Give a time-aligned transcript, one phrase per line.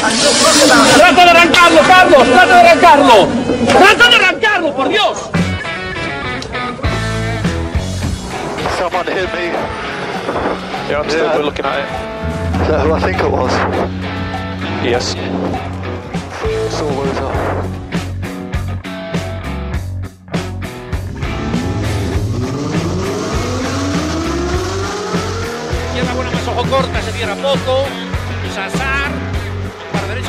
[0.00, 2.22] ¡Trata de arrancarlo, Carlos!
[2.28, 3.28] ¡Trata de arrancarlo!
[3.66, 5.18] ¡Trata de arrancarlo, por Dios!
[8.78, 9.52] Someone hit me.
[10.88, 11.38] Yeah, I'm still Yeah.
[11.44, 12.62] looking at it.
[12.62, 13.52] Is that who I think it was?
[14.82, 15.14] Yes.
[16.70, 17.30] Saw Loser.
[25.88, 27.84] Izquierda buena más ojo corta, se cierra poco.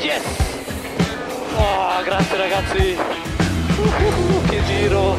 [0.00, 0.22] Yes!
[1.58, 2.96] Oh, grazie ragazzi.
[2.96, 5.14] Uh, che giro.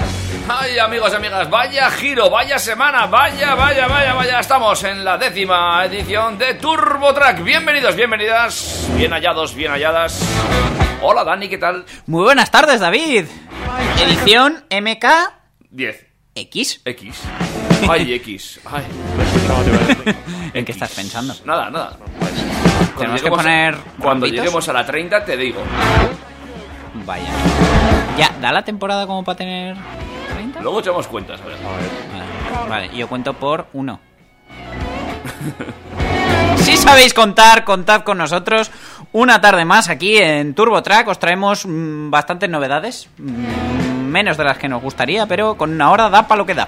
[0.47, 4.39] Ay, amigos y amigas, vaya giro, vaya semana, vaya, vaya, vaya, vaya.
[4.39, 7.43] Estamos en la décima edición de Turbo Track.
[7.43, 10.19] Bienvenidos, bienvenidas, bien hallados, bien halladas.
[11.03, 11.85] Hola, Dani, ¿qué tal?
[12.07, 13.25] Muy buenas tardes, David.
[14.01, 15.05] Edición MK
[15.69, 16.07] 10.
[16.33, 16.81] X.
[16.85, 17.21] X.
[17.87, 18.59] Ay, X.
[18.65, 18.83] Ay.
[20.53, 21.35] ¿En qué estás pensando?
[21.45, 21.97] Nada, nada.
[22.97, 25.61] Tenemos que a- poner Cuando lleguemos a la 30, te digo.
[27.05, 27.29] Vaya.
[28.17, 29.75] Ya, ¿da la temporada como para tener
[30.33, 30.61] 30?
[30.61, 31.57] Luego echamos cuentas, a ver.
[31.63, 33.99] Vale, vale, yo cuento por uno.
[36.57, 38.71] Si sabéis contar, contad con nosotros.
[39.13, 41.07] Una tarde más aquí en Turbo Track.
[41.07, 43.07] Os traemos mm, bastantes novedades.
[43.17, 46.55] Mm, menos de las que nos gustaría, pero con una hora da para lo que
[46.55, 46.67] da.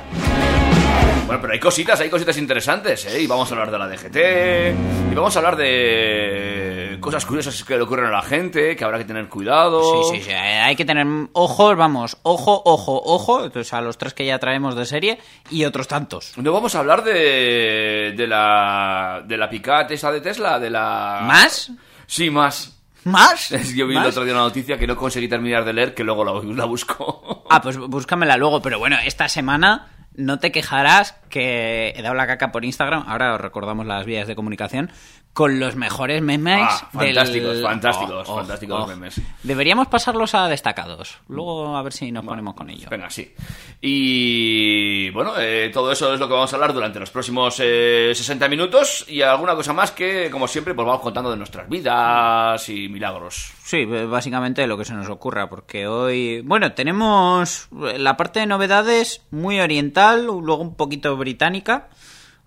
[1.29, 3.21] Bueno, pero hay cositas, hay cositas interesantes, ¿eh?
[3.21, 7.75] Y vamos a hablar de la DGT, y vamos a hablar de cosas curiosas que
[7.75, 10.05] le ocurren a la gente, que habrá que tener cuidado.
[10.09, 10.31] Sí, sí, sí.
[10.31, 13.43] eh, Hay que tener ojos, vamos, ojo, ojo, ojo.
[13.45, 15.19] Entonces, a los tres que ya traemos de serie
[15.51, 16.33] y otros tantos.
[16.37, 21.19] No vamos a hablar de, de la de la Picat esa de Tesla, de la...
[21.27, 21.71] ¿Más?
[22.07, 22.75] Sí, más.
[23.03, 23.49] ¿Más?
[23.75, 24.07] Yo vi el ¿Más?
[24.09, 27.45] otro día una noticia que no conseguí terminar de leer, que luego la, la busco.
[27.51, 28.63] Ah, pues búscamela luego.
[28.63, 33.05] Pero bueno, esta semana no te quejarás que he dado la caca por Instagram.
[33.07, 34.91] Ahora os recordamos las vías de comunicación.
[35.33, 36.59] Con los mejores memes.
[36.69, 38.87] Ah, del- fantásticos, fantásticos, Oh, oh, fantásticos oh.
[38.87, 39.21] memes.
[39.43, 41.17] Deberíamos pasarlos a destacados.
[41.29, 42.87] Luego a ver si nos ponemos con ello.
[42.89, 43.33] Venga, sí.
[43.81, 48.11] Y bueno, eh, todo eso es lo que vamos a hablar durante los próximos eh,
[48.13, 52.67] 60 minutos y alguna cosa más que, como siempre, pues vamos contando de nuestras vidas
[52.69, 53.51] y milagros.
[53.63, 59.21] Sí, básicamente lo que se nos ocurra, porque hoy, bueno, tenemos la parte de novedades
[59.31, 61.87] muy oriental, luego un poquito británica,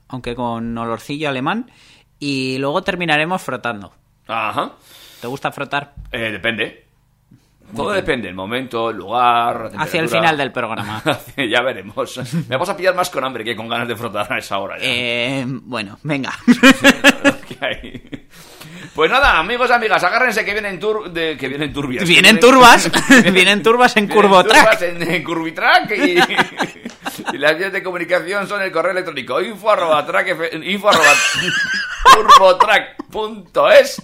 [0.08, 1.70] aunque con olorcillo alemán,
[2.22, 3.92] y luego terminaremos frotando.
[4.28, 4.70] Ajá.
[5.20, 5.92] ¿Te gusta frotar?
[6.12, 6.84] Eh, depende.
[7.74, 11.02] Todo depende, el momento, el lugar, la Hacia el final del programa.
[11.36, 12.20] ya veremos.
[12.48, 14.78] Me vas a pillar más con hambre que con ganas de frotar a esa hora.
[14.78, 14.84] ya.
[14.84, 16.32] Eh, bueno, venga.
[18.94, 22.06] Pues nada, amigos y amigas, agárrense que vienen tur de, que vienen turbias.
[22.06, 22.90] Vienen turbas,
[23.32, 24.78] vienen turbas en vienen Curvo Track.
[24.78, 30.04] turbas En, Curvitrack y, y las vías de comunicación son el correo electrónico info arroba
[30.04, 31.12] track info arroba
[32.14, 34.02] turbotrack.es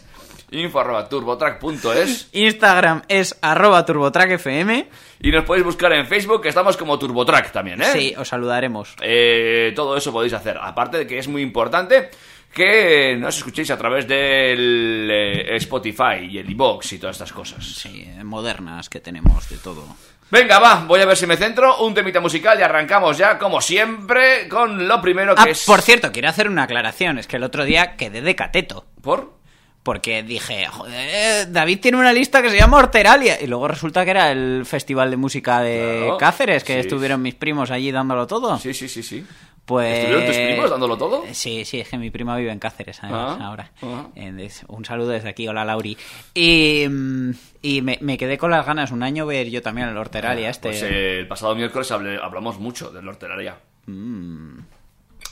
[0.50, 4.86] info arroba turbotrack.es Instagram es arroba turbotrackfm.
[5.20, 7.92] y nos podéis buscar en Facebook que estamos como Turbotrack también, ¿eh?
[7.92, 8.94] Sí, os saludaremos.
[9.03, 10.56] Eh, todo eso podéis hacer.
[10.60, 12.10] Aparte de que es muy importante
[12.53, 17.65] que nos escuchéis a través del eh, Spotify y el iBox y todas estas cosas.
[17.65, 19.84] Sí, modernas que tenemos de todo.
[20.31, 21.83] Venga, va, voy a ver si me centro.
[21.84, 25.65] Un temita musical y arrancamos ya, como siempre, con lo primero que Ah, es.
[25.65, 27.19] por cierto, quiero hacer una aclaración.
[27.19, 28.84] Es que el otro día quedé de cateto.
[29.00, 29.39] ¿Por?
[29.83, 33.41] Porque dije, joder, David tiene una lista que se llama Horteralia.
[33.41, 36.81] Y luego resulta que era el Festival de Música de Claro, Cáceres, que sí.
[36.81, 38.59] estuvieron mis primos allí dándolo todo.
[38.59, 39.25] Sí, sí, sí, sí.
[39.69, 39.99] Pues...
[39.99, 41.25] ¿Estuvieron tus primos dándolo todo?
[41.33, 43.71] Sí, sí, es que mi prima vive en Cáceres además, Ah, ahora.
[43.83, 44.07] ah.
[44.16, 45.97] Eh, Un saludo desde aquí, hola Lauri.
[46.34, 49.97] Y, mm, y me, me quedé con las ganas un año ver yo también el
[49.98, 50.71] Horteralia este.
[50.71, 53.59] Pues eh, el pasado miércoles hablé- hablamos mucho del Hortelaria.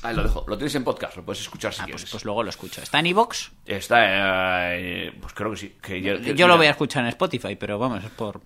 [0.02, 0.44] Ahí lo dejo.
[0.46, 1.82] Lo tienes en podcast, lo puedes escuchar si Mm.
[1.82, 2.02] Ah, quieres.
[2.02, 2.82] pues, pues luego lo escucho.
[2.82, 3.50] ¿Está en iVox?
[3.64, 5.75] Está, eh, pues creo que sí.
[5.82, 8.40] Que ya- que- Yo lo voy a escuchar en Spotify, pero vamos, es por.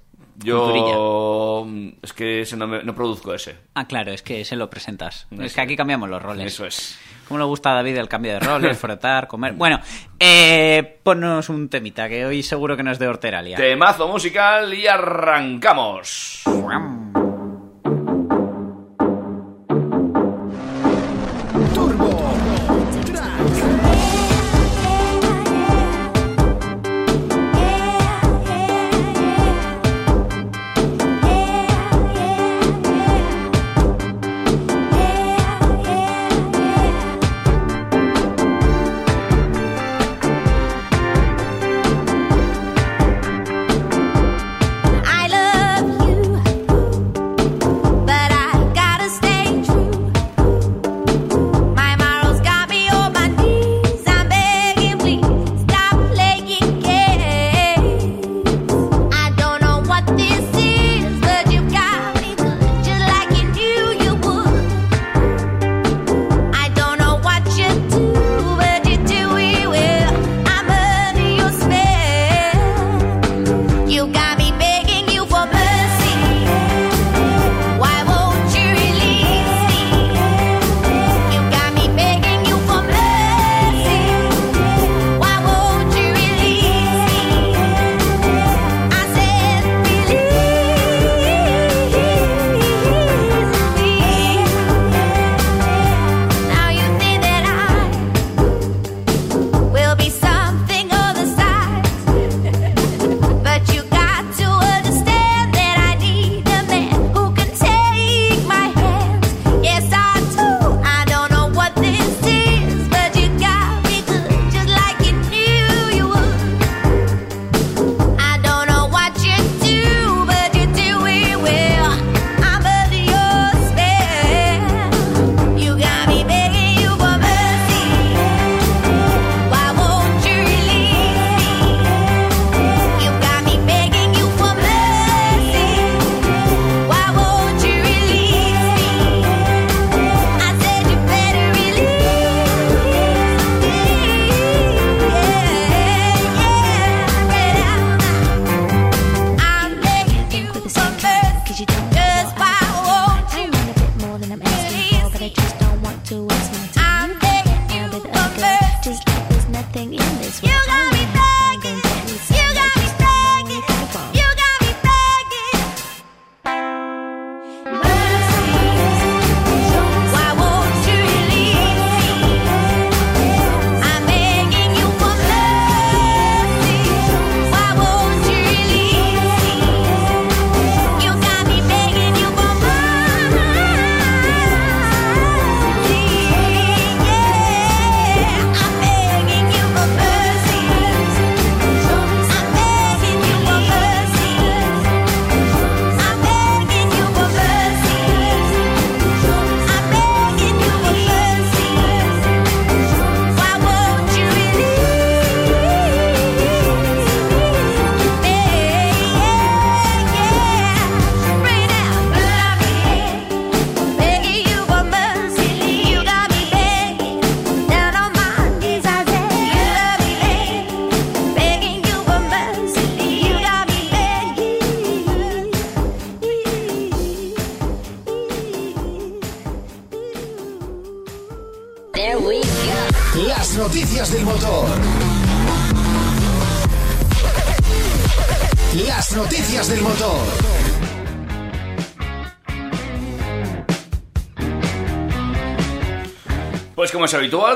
[0.45, 3.57] Yo mm, es que ese no, me- no produzco ese.
[3.75, 5.27] Ah, claro, es que se lo presentas.
[5.39, 6.47] Es que aquí cambiamos los roles.
[6.53, 6.99] Eso es.
[7.29, 9.53] ¿Cómo le gusta a David el cambio de roles, frotar, comer?
[9.53, 9.79] Bueno,
[10.19, 13.57] eh, ponnos un temita, que hoy seguro que no es de Horteralia.
[13.57, 16.43] Temazo musical y arrancamos.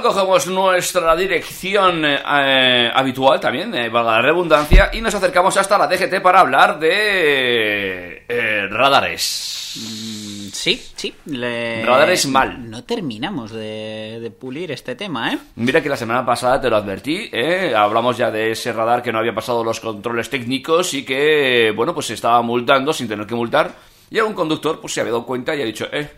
[0.05, 5.79] Cogemos nuestra dirección eh, eh, habitual también, eh, valga la redundancia, y nos acercamos hasta
[5.79, 9.73] la DGT para hablar de eh, radares.
[9.77, 11.13] Mm, Sí, sí.
[11.27, 12.71] le- Radares mal.
[12.71, 15.39] No terminamos de, de pulir este tema, ¿eh?
[15.57, 17.73] Mira que la semana pasada te lo advertí, ¿eh?
[17.77, 21.93] hablamos ya de ese radar que no había pasado los controles técnicos y que, bueno,
[21.93, 23.73] pues se estaba multando sin tener que multar.
[24.11, 26.09] Y algún conductor pues se había dado cuenta y ha dicho, eh,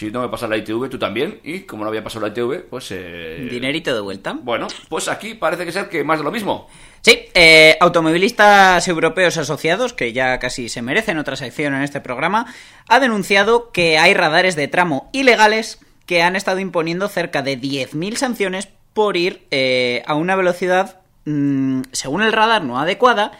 [0.00, 1.40] si no me pasa la ITV, tú también.
[1.44, 2.90] Y como no había pasado la ITV, pues...
[2.90, 3.48] Eh...
[3.50, 4.32] Dinerito de vuelta.
[4.32, 6.68] Bueno, pues aquí parece que ser que más de lo mismo.
[7.02, 12.46] Sí, eh, automovilistas europeos asociados, que ya casi se merecen otra sección en este programa,
[12.88, 18.16] ha denunciado que hay radares de tramo ilegales que han estado imponiendo cerca de 10.000
[18.16, 23.32] sanciones por ir eh, a una velocidad, mm, según el radar, no adecuada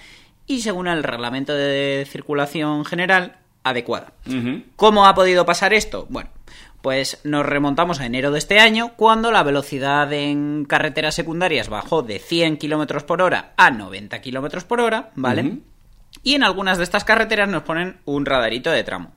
[0.47, 4.13] y según el reglamento de circulación general, adecuada.
[4.77, 6.07] ¿Cómo ha podido pasar esto?
[6.09, 6.31] Bueno,
[6.83, 12.03] pues nos remontamos a enero de este año, cuando la velocidad en carreteras secundarias bajó
[12.03, 15.59] de 100 km por hora a 90 km por hora, ¿vale?
[16.23, 19.13] Y en algunas de estas carreteras nos ponen un radarito de tramo.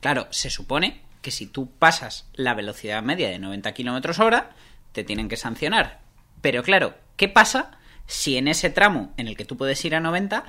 [0.00, 4.50] Claro, se supone que si tú pasas la velocidad media de 90 km hora,
[4.92, 6.00] te tienen que sancionar.
[6.42, 10.00] Pero claro, ¿qué pasa si en ese tramo en el que tú puedes ir a
[10.00, 10.44] 90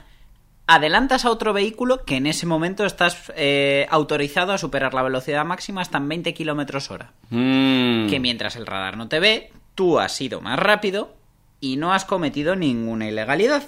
[0.67, 5.45] adelantas a otro vehículo que en ese momento estás eh, autorizado a superar la velocidad
[5.45, 7.11] máxima hasta en 20 km hora?
[7.29, 8.07] Mm.
[8.09, 11.15] Que mientras el radar no te ve, tú has ido más rápido
[11.59, 13.63] y no has cometido ninguna ilegalidad.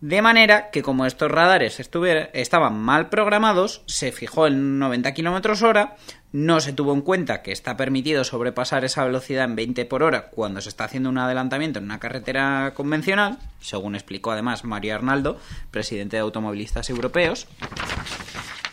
[0.00, 5.96] De manera que como estos radares estaban mal programados, se fijó en 90 km hora,
[6.32, 10.30] no se tuvo en cuenta que está permitido sobrepasar esa velocidad en 20 por hora
[10.30, 15.38] cuando se está haciendo un adelantamiento en una carretera convencional, según explicó además Mario Arnaldo,
[15.70, 17.46] presidente de Automovilistas Europeos.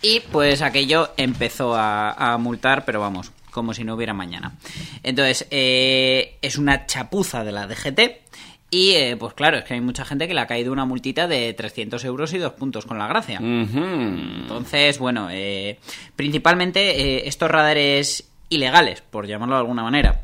[0.01, 4.53] Y pues aquello empezó a, a multar, pero vamos, como si no hubiera mañana.
[5.01, 8.26] Entonces, eh, es una chapuza de la DGT.
[8.69, 11.27] Y eh, pues claro, es que hay mucha gente que le ha caído una multita
[11.27, 13.39] de 300 euros y dos puntos con la gracia.
[13.39, 15.79] Entonces, bueno, eh,
[16.15, 20.23] principalmente eh, estos radares ilegales, por llamarlo de alguna manera,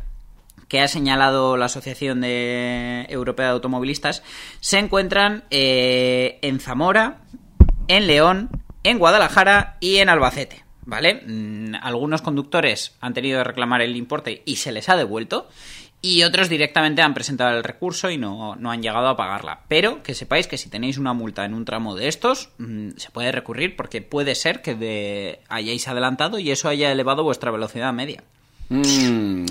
[0.68, 4.24] que ha señalado la Asociación de Europea de Automovilistas,
[4.60, 7.22] se encuentran eh, en Zamora,
[7.88, 8.50] en León,
[8.84, 10.64] en Guadalajara y en Albacete.
[10.86, 11.22] ¿Vale?
[11.26, 15.48] Mm, algunos conductores han tenido que reclamar el importe y se les ha devuelto.
[16.06, 19.62] Y otros directamente han presentado el recurso y no, no han llegado a pagarla.
[19.70, 23.10] Pero que sepáis que si tenéis una multa en un tramo de estos, mm, se
[23.10, 27.94] puede recurrir porque puede ser que de- hayáis adelantado y eso haya elevado vuestra velocidad
[27.94, 28.22] media.
[28.68, 29.46] Mm.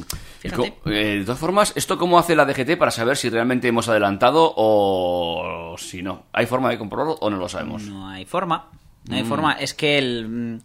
[0.45, 4.53] Eh, de todas formas, ¿esto cómo hace la DGT para saber si realmente hemos adelantado
[4.57, 6.25] o si no?
[6.35, 7.83] ¿Hay forma de comprobarlo o no lo sabemos?
[7.85, 8.69] No hay forma.
[9.09, 9.53] No hay forma.
[9.55, 10.29] Es que el.
[10.29, 10.61] mm,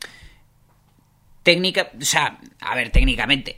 [1.43, 1.91] Técnica.
[1.97, 3.57] O sea, a ver, técnicamente.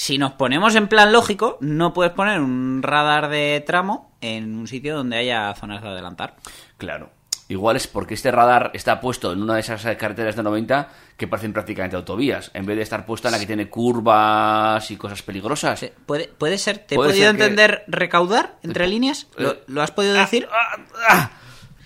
[0.00, 4.68] Si nos ponemos en plan lógico, no puedes poner un radar de tramo en un
[4.68, 6.36] sitio donde haya zonas de adelantar.
[6.76, 7.10] Claro.
[7.48, 11.26] Igual es porque este radar está puesto en una de esas carreteras de 90 que
[11.26, 15.20] parecen prácticamente autovías, en vez de estar puesta en la que tiene curvas y cosas
[15.22, 15.80] peligrosas.
[15.80, 16.78] Sí, ¿Puede, puede ser?
[16.78, 19.26] ¿Te he Puede podido ser que- entender recaudar entre líneas?
[19.36, 20.46] ¿Lo, Eh, lo has podido decir?
[20.52, 20.76] Ah,
[21.08, 21.30] ah.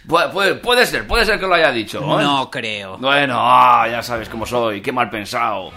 [0.07, 1.99] Puede, puede- puede ser, puede ser que lo haya dicho.
[2.01, 2.23] ¿eh?
[2.25, 2.99] No creo.
[2.99, 5.71] Bueno, ah, ya sabes cómo soy, qué mal pensado.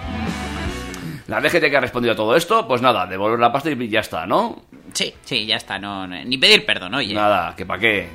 [1.28, 4.02] La DGT que ha respondido a todo esto, pues nada, devolver la pasta y ya
[4.02, 4.62] está, ¿no?
[4.94, 5.80] Sí, sí, ya está.
[5.80, 7.14] No, no- ni pedir perdón, oye.
[7.16, 8.08] Nada, que pa' qué.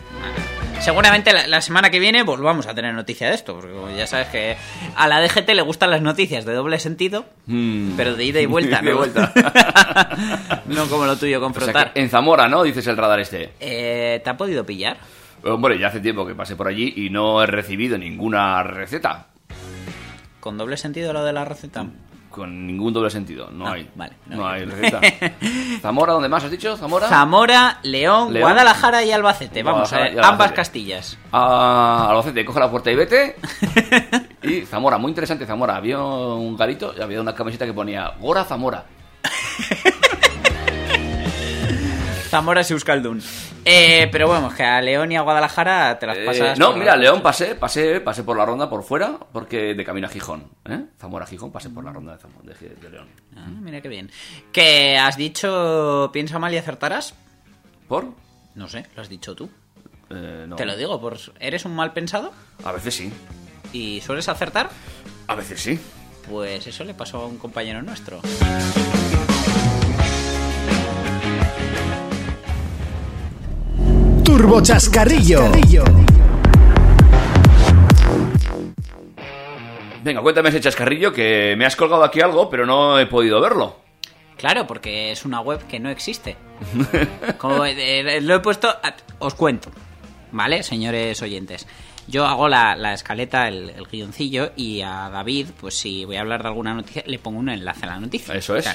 [0.79, 4.29] Seguramente la, la semana que viene volvamos a tener noticia de esto, porque ya sabes
[4.29, 4.57] que
[4.97, 7.97] a la DGT le gustan las noticias de doble sentido, Mm.
[7.97, 8.99] pero de ida y vuelta, De ¿no?
[8.99, 9.33] vuelta.
[10.67, 11.93] no como lo tuyo, O sea confrontar.
[11.97, 12.62] en Zamora, ¿no?
[12.62, 13.50] Dices el radar este.
[13.61, 14.97] Eh, ¿Te ha podido pillar?
[15.45, 19.26] Hombre, ya hace tiempo que pasé por allí y no he recibido ninguna receta.
[20.38, 21.87] ¿Con doble sentido lo de la receta?
[22.31, 23.51] Con ningún doble sentido.
[23.51, 23.91] No Ah, hay.
[23.97, 24.65] vale, no no hay.
[24.65, 25.01] receta.
[25.83, 26.77] ¿Zamora, dónde más has dicho?
[26.77, 27.09] ¿Zamora?
[27.09, 28.49] Zamora, León, León.
[28.53, 29.63] Guadalajara y Albacete.
[29.65, 30.55] Vamos Guadalajara a ver, ambas Albacete.
[30.57, 31.19] Castillas.
[31.33, 33.37] a Albacete, coge la puerta y vete.
[34.43, 35.75] y Zamora, muy interesante Zamora.
[35.77, 38.85] Había un garito y había una camiseta que ponía Gora Zamora.
[42.31, 43.21] Zamora es Euskaldun.
[43.65, 46.59] Eh, pero bueno, es que a León y a Guadalajara te las Eh, pasas.
[46.59, 50.11] no, mira, León pasé, pasé, pasé por la ronda por fuera, porque de camino a
[50.11, 50.45] Gijón.
[50.65, 50.85] ¿eh?
[50.99, 53.09] Zamora Gijón, pasé por la ronda de, Zam- de- de León.
[53.37, 54.11] Ah, mira qué bien.
[54.53, 57.15] ¿Que has dicho piensa mal y acertarás?
[57.89, 58.07] ¿Por?
[58.55, 59.51] No sé, lo has dicho tú.
[60.11, 60.55] Eh, no.
[60.57, 61.17] Te lo digo, por...
[61.41, 62.33] ¿eres un mal pensado?
[62.65, 63.13] A veces sí.
[63.73, 64.71] ¿Y sueles acertar?
[65.27, 65.81] A veces sí.
[66.29, 68.21] Pues eso le pasó a un compañero nuestro.
[74.41, 75.53] Turbo Chascarrillo.
[80.03, 83.77] Venga, cuéntame ese chascarrillo que me has colgado aquí algo, pero no he podido verlo.
[84.39, 86.39] Claro, porque es una web que no existe.
[87.37, 87.75] Como eh,
[88.17, 89.71] eh, lo he puesto, a- os cuento,
[90.33, 91.67] ¿vale, señores oyentes?
[92.09, 96.23] Yo hago la, la escaleta, el, el guioncillo, y a David, pues si voy a
[96.23, 98.35] hablar de alguna noticia, le pongo un enlace a la noticia.
[98.35, 98.71] Eso es.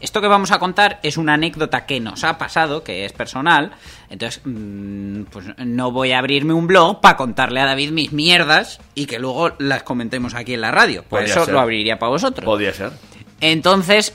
[0.00, 3.72] Esto que vamos a contar es una anécdota que nos ha pasado, que es personal.
[4.10, 8.80] Entonces, mm, pues no voy a abrirme un blog para contarle a David mis mierdas
[8.94, 11.02] y que luego las comentemos aquí en la radio.
[11.02, 11.54] Por Podría eso ser.
[11.54, 12.44] lo abriría para vosotros.
[12.44, 12.92] Podría ser.
[13.40, 14.14] Entonces,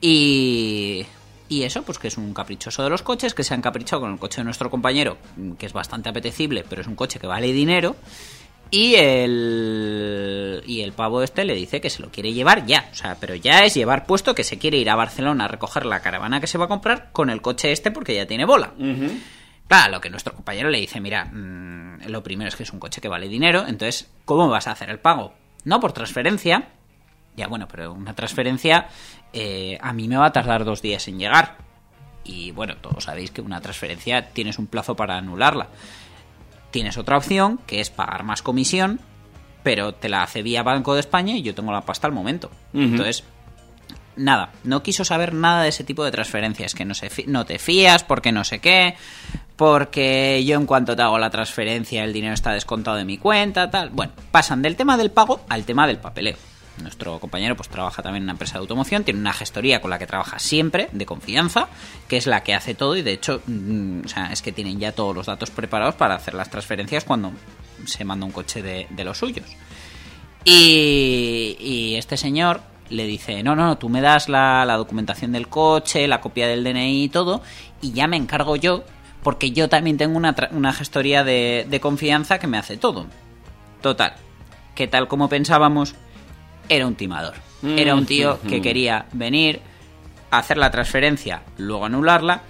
[0.00, 1.06] Y,
[1.48, 4.12] y eso, pues que es un caprichoso de los coches, que se ha encaprichado con
[4.12, 5.16] el coche de nuestro compañero,
[5.58, 7.96] que es bastante apetecible, pero es un coche que vale dinero.
[8.70, 12.88] Y el, y el pavo este le dice que se lo quiere llevar ya.
[12.92, 15.86] O sea, pero ya es llevar puesto que se quiere ir a Barcelona a recoger
[15.86, 18.72] la caravana que se va a comprar con el coche este porque ya tiene bola.
[19.66, 22.80] Claro, lo que nuestro compañero le dice, mira, mm, lo primero es que es un
[22.80, 25.34] coche que vale dinero, entonces, ¿cómo vas a hacer el pago?
[25.64, 26.68] No por transferencia.
[27.36, 28.88] Ya bueno, pero una transferencia
[29.32, 31.58] eh, a mí me va a tardar dos días en llegar.
[32.24, 35.68] Y bueno, todos sabéis que una transferencia tienes un plazo para anularla.
[36.70, 39.00] Tienes otra opción, que es pagar más comisión,
[39.62, 42.50] pero te la hace vía Banco de España y yo tengo la pasta al momento.
[42.72, 43.24] Entonces,
[44.16, 47.58] nada, no quiso saber nada de ese tipo de transferencias, que no, se no te
[47.58, 48.94] fías, porque no sé qué,
[49.56, 53.70] porque yo en cuanto te hago la transferencia el dinero está descontado de mi cuenta,
[53.70, 53.90] tal.
[53.90, 56.36] Bueno, pasan del tema del pago al tema del papeleo.
[56.82, 59.98] Nuestro compañero pues trabaja también en una empresa de automoción, tiene una gestoría con la
[59.98, 61.68] que trabaja siempre, de confianza,
[62.08, 64.78] que es la que hace todo y de hecho, mm, o sea, es que tienen
[64.78, 67.32] ya todos los datos preparados para hacer las transferencias cuando
[67.84, 69.46] se manda un coche de, de los suyos.
[70.44, 75.32] Y, y este señor le dice, no, no, no, tú me das la, la documentación
[75.32, 77.42] del coche, la copia del DNI y todo,
[77.80, 78.84] y ya me encargo yo,
[79.22, 83.06] porque yo también tengo una, una gestoría de, de confianza que me hace todo.
[83.80, 84.14] Total,
[84.74, 85.94] que tal como pensábamos,
[86.70, 87.34] era un timador.
[87.62, 89.60] Era un tío que quería venir,
[90.30, 92.40] hacer la transferencia, luego anularla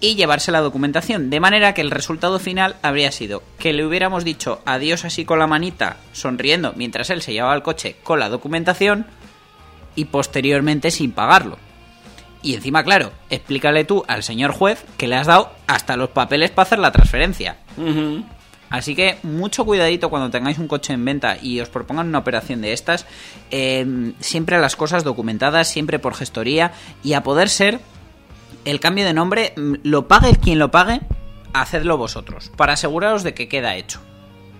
[0.00, 1.30] y llevarse la documentación.
[1.30, 5.38] De manera que el resultado final habría sido que le hubiéramos dicho adiós así con
[5.38, 9.06] la manita, sonriendo, mientras él se llevaba el coche con la documentación
[9.94, 11.58] y posteriormente sin pagarlo.
[12.42, 16.50] Y encima, claro, explícale tú al señor juez que le has dado hasta los papeles
[16.50, 17.56] para hacer la transferencia.
[18.68, 22.60] Así que mucho cuidadito cuando tengáis un coche en venta y os propongan una operación
[22.62, 23.06] de estas.
[23.50, 26.72] eh, siempre las cosas documentadas, siempre por gestoría
[27.04, 27.80] y a poder ser
[28.64, 31.00] el cambio de nombre, mm, lo pague quien lo pague,
[31.52, 34.00] hacedlo vosotros, para aseguraros de que queda hecho.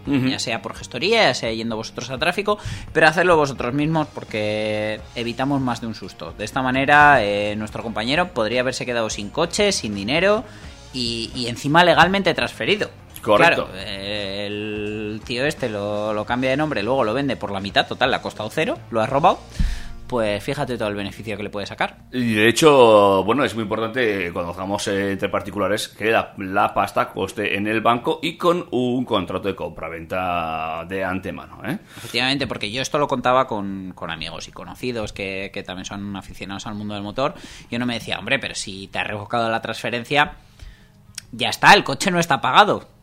[0.09, 2.59] Ya sea por gestoría, ya sea yendo vosotros a tráfico,
[2.93, 6.33] pero hacedlo vosotros mismos porque evitamos más de un susto.
[6.39, 10.45] De esta manera, eh, nuestro compañero podría haberse quedado sin coche, sin dinero
[10.93, 12.89] y, y encima legalmente transferido.
[13.27, 13.67] Correcto.
[13.67, 17.61] Claro, eh, el tío este lo, lo cambia de nombre, luego lo vende por la
[17.61, 19.41] mitad, total, le ha costado cero, lo ha robado.
[20.07, 21.97] Pues fíjate todo el beneficio que le puede sacar.
[22.13, 26.73] Y de hecho, bueno, es muy importante cuando hagamos eh, entre particulares que la, la
[26.73, 31.61] pasta coste en el banco y con un contrato de compra-venta de antemano.
[31.67, 31.81] ¿eh?
[31.97, 36.15] Efectivamente, porque yo esto lo contaba con, con amigos y conocidos que, que también son
[36.15, 37.35] aficionados al mundo del motor.
[37.69, 40.35] Y uno me decía, hombre, pero si te has revocado la transferencia,
[41.33, 42.95] ya está, el coche no está pagado.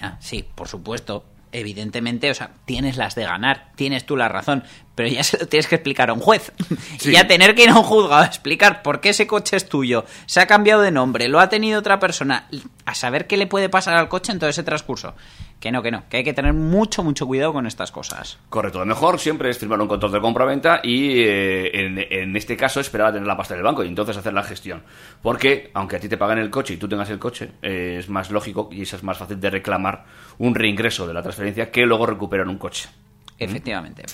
[0.00, 1.24] Ya, sí, por supuesto.
[1.52, 4.62] Evidentemente, o sea, tienes las de ganar, tienes tú la razón,
[5.00, 6.52] pero ya se lo tienes que explicar a un juez.
[6.98, 7.12] Sí.
[7.12, 9.66] Y a tener que ir a un juzgado a explicar por qué ese coche es
[9.66, 12.46] tuyo, se ha cambiado de nombre, lo ha tenido otra persona,
[12.84, 15.14] a saber qué le puede pasar al coche en todo ese transcurso.
[15.58, 18.36] Que no, que no, que hay que tener mucho, mucho cuidado con estas cosas.
[18.50, 22.58] Correcto, lo mejor siempre es firmar un contrato de compra-venta y eh, en, en este
[22.58, 24.82] caso esperar a tener la pasta del banco y entonces hacer la gestión.
[25.22, 28.10] Porque aunque a ti te paguen el coche y tú tengas el coche, eh, es
[28.10, 30.04] más lógico y eso es más fácil de reclamar
[30.36, 32.90] un reingreso de la transferencia que luego recuperar un coche.
[33.38, 34.04] Efectivamente.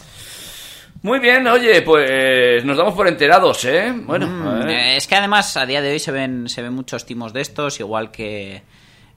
[1.07, 3.93] Muy bien, oye, pues nos damos por enterados, ¿eh?
[3.95, 7.07] Bueno, Mm, eh, es que además a día de hoy se ven, se ven muchos
[7.07, 8.63] timos de estos, igual que,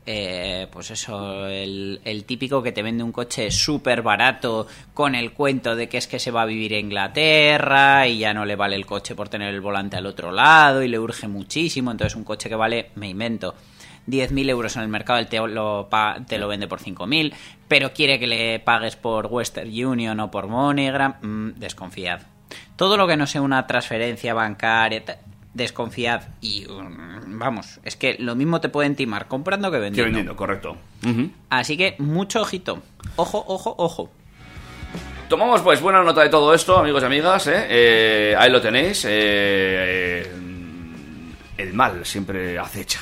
[0.06, 5.34] eh, pues eso, el, el típico que te vende un coche súper barato con el
[5.34, 8.56] cuento de que es que se va a vivir a Inglaterra y ya no le
[8.56, 12.16] vale el coche por tener el volante al otro lado y le urge muchísimo, entonces
[12.16, 13.56] un coche que vale, me invento.
[14.10, 15.88] 10.000 euros en el mercado, él te lo,
[16.28, 17.34] te lo vende por 5.000,
[17.68, 22.22] pero quiere que le pagues por Western Union o por MoneyGram, mm, desconfiad.
[22.76, 25.04] Todo lo que no sea una transferencia bancaria,
[25.54, 26.24] desconfiad.
[26.42, 30.06] Y mm, vamos, es que lo mismo te pueden timar comprando que que vendiendo.
[30.06, 30.78] vendiendo, correcto.
[31.50, 32.82] Así que mucho ojito.
[33.16, 34.10] Ojo, ojo, ojo.
[35.28, 37.46] Tomamos pues buena nota de todo esto, amigos y amigas.
[37.48, 37.68] ¿eh?
[37.70, 39.06] Eh, ahí lo tenéis.
[39.08, 40.28] eh,
[41.58, 43.02] el mal siempre acecha.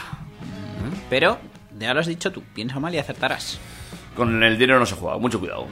[1.09, 1.37] Pero,
[1.77, 3.59] ya lo has dicho tú, piensa mal y acertarás.
[4.15, 5.67] Con el dinero no se juega, mucho cuidado.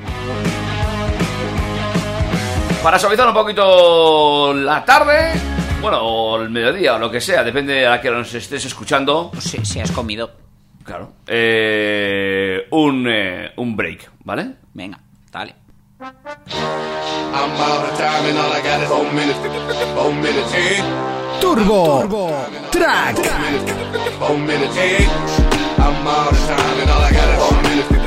[2.84, 5.32] Para suavizar un poquito la tarde,
[5.82, 9.30] bueno, o el mediodía, o lo que sea, depende de a que nos estés escuchando.
[9.32, 10.32] Pues si, si has comido,
[10.84, 11.14] Claro.
[11.26, 14.52] eh, un, eh, un break, ¿vale?
[14.74, 15.00] venga,
[15.32, 15.56] dale.
[20.54, 20.84] Eh?
[21.42, 22.08] Turbo,
[22.72, 23.18] Track,
[24.20, 24.78] Four minutes?
[24.78, 28.05] I'm out of time and all I got is four minutes.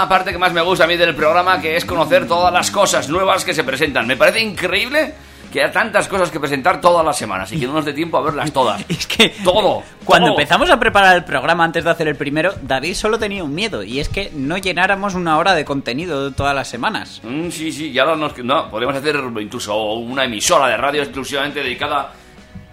[0.00, 2.70] La parte que más me gusta a mí del programa, que es conocer todas las
[2.70, 4.06] cosas nuevas que se presentan.
[4.06, 5.14] Me parece increíble
[5.52, 8.18] que haya tantas cosas que presentar todas las semanas y que no nos dé tiempo
[8.18, 8.84] a verlas todas.
[8.88, 9.82] Es que Todo.
[10.04, 10.38] Cuando todo.
[10.38, 13.82] empezamos a preparar el programa antes de hacer el primero, David solo tenía un miedo
[13.82, 17.20] y es que no llenáramos una hora de contenido todas las semanas.
[17.24, 18.36] Mm, sí, sí, ya nos...
[18.38, 22.12] No, podemos hacer incluso una emisora de radio exclusivamente dedicada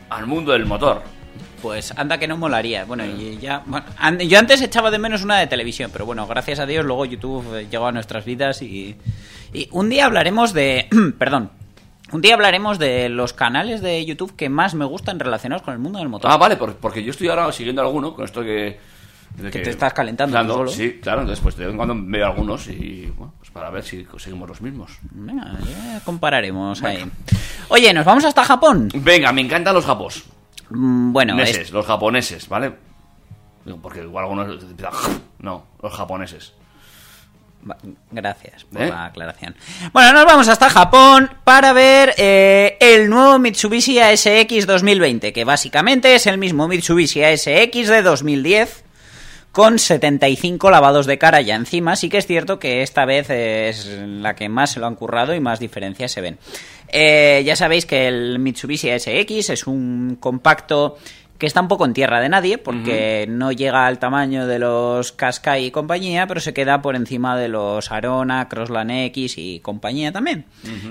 [0.09, 1.01] al mundo del motor.
[1.61, 2.85] Pues anda que no molaría.
[2.85, 3.63] Bueno, y ya.
[3.65, 6.85] bueno, an- yo antes echaba de menos una de televisión, pero bueno, gracias a Dios
[6.85, 8.95] luego YouTube eh, llegó a nuestras vidas y.
[9.53, 10.87] Y un día hablaremos de.
[11.17, 11.49] perdón.
[12.11, 15.79] Un día hablaremos de los canales de YouTube que más me gustan relacionados con el
[15.79, 16.29] mundo del motor.
[16.31, 18.77] Ah, vale, por- porque yo estoy ahora siguiendo alguno con esto que...
[19.41, 20.71] Que te estás calentando Claro, solo.
[20.71, 23.83] Sí, claro, entonces pues de vez en cuando veo algunos y bueno, pues para ver
[23.83, 24.91] si conseguimos los mismos.
[25.11, 27.03] Venga, ya compararemos ahí.
[27.67, 28.87] Oye, ¿nos vamos hasta Japón?
[28.93, 30.23] Venga, me encantan los japos.
[30.69, 32.73] Mm, Bueno, es- los japoneses, ¿vale?
[33.82, 34.63] Porque igual algunos...
[35.39, 36.54] No, los japoneses.
[38.12, 38.89] Gracias por ¿Eh?
[38.89, 39.56] la aclaración.
[39.91, 46.13] Bueno, nos vamos hasta Japón para ver eh, el nuevo Mitsubishi ASX 2020, que básicamente
[46.13, 48.85] es el mismo Mitsubishi ASX de 2010
[49.55, 51.95] con 75 lavados de cara ya encima.
[51.95, 55.33] Sí que es cierto que esta vez es la que más se lo han currado
[55.33, 56.37] y más diferencias se ven.
[56.89, 60.97] Eh, ya sabéis que el Mitsubishi ASX es un compacto
[61.37, 65.13] que está un poco en tierra de nadie porque no llega al tamaño de los
[65.13, 70.11] Qashqai y compañía, pero se queda por encima de los Arona, Crossland X y compañía
[70.11, 70.43] también.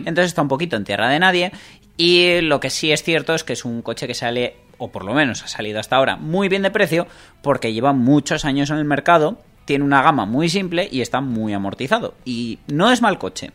[0.06, 1.52] Entonces está un poquito en tierra de nadie
[1.98, 5.04] y lo que sí es cierto es que es un coche que sale, o por
[5.04, 7.06] lo menos ha salido hasta ahora, muy bien de precio
[7.42, 11.54] porque lleva muchos años en el mercado, tiene una gama muy simple y está muy
[11.54, 12.14] amortizado.
[12.24, 13.50] Y no es mal coche.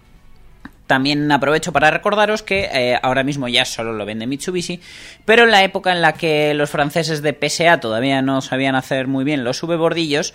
[0.87, 4.81] También aprovecho para recordaros que eh, ahora mismo ya solo lo vende Mitsubishi,
[5.23, 9.07] pero en la época en la que los franceses de PSA todavía no sabían hacer
[9.07, 10.33] muy bien los subebordillos,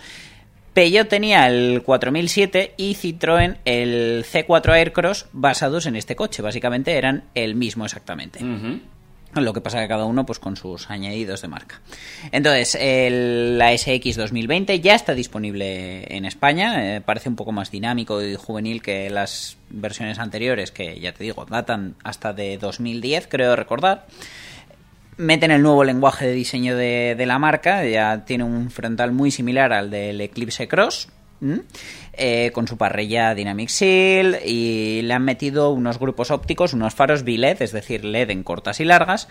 [0.73, 6.41] Peugeot tenía el 4007 y Citroën el C4 Aircross basados en este coche.
[6.41, 8.39] Básicamente eran el mismo exactamente.
[9.35, 11.81] Lo que pasa que cada uno pues con sus añadidos de marca.
[12.31, 16.95] Entonces, el, la SX 2020 ya está disponible en España.
[16.95, 21.23] eh, parece un poco más dinámico y juvenil que las versiones anteriores, que ya te
[21.23, 24.07] digo, datan hasta de 2010, creo recordar.
[25.17, 29.31] Meten el nuevo lenguaje de diseño de, de la marca, ya tiene un frontal muy
[29.31, 31.09] similar al del Eclipse Cross,
[31.41, 31.61] ¿m?
[32.13, 37.23] Eh, con su parrilla Dynamic Seal y le han metido unos grupos ópticos, unos faros
[37.23, 39.27] B-LED, es decir, LED en cortas y largas,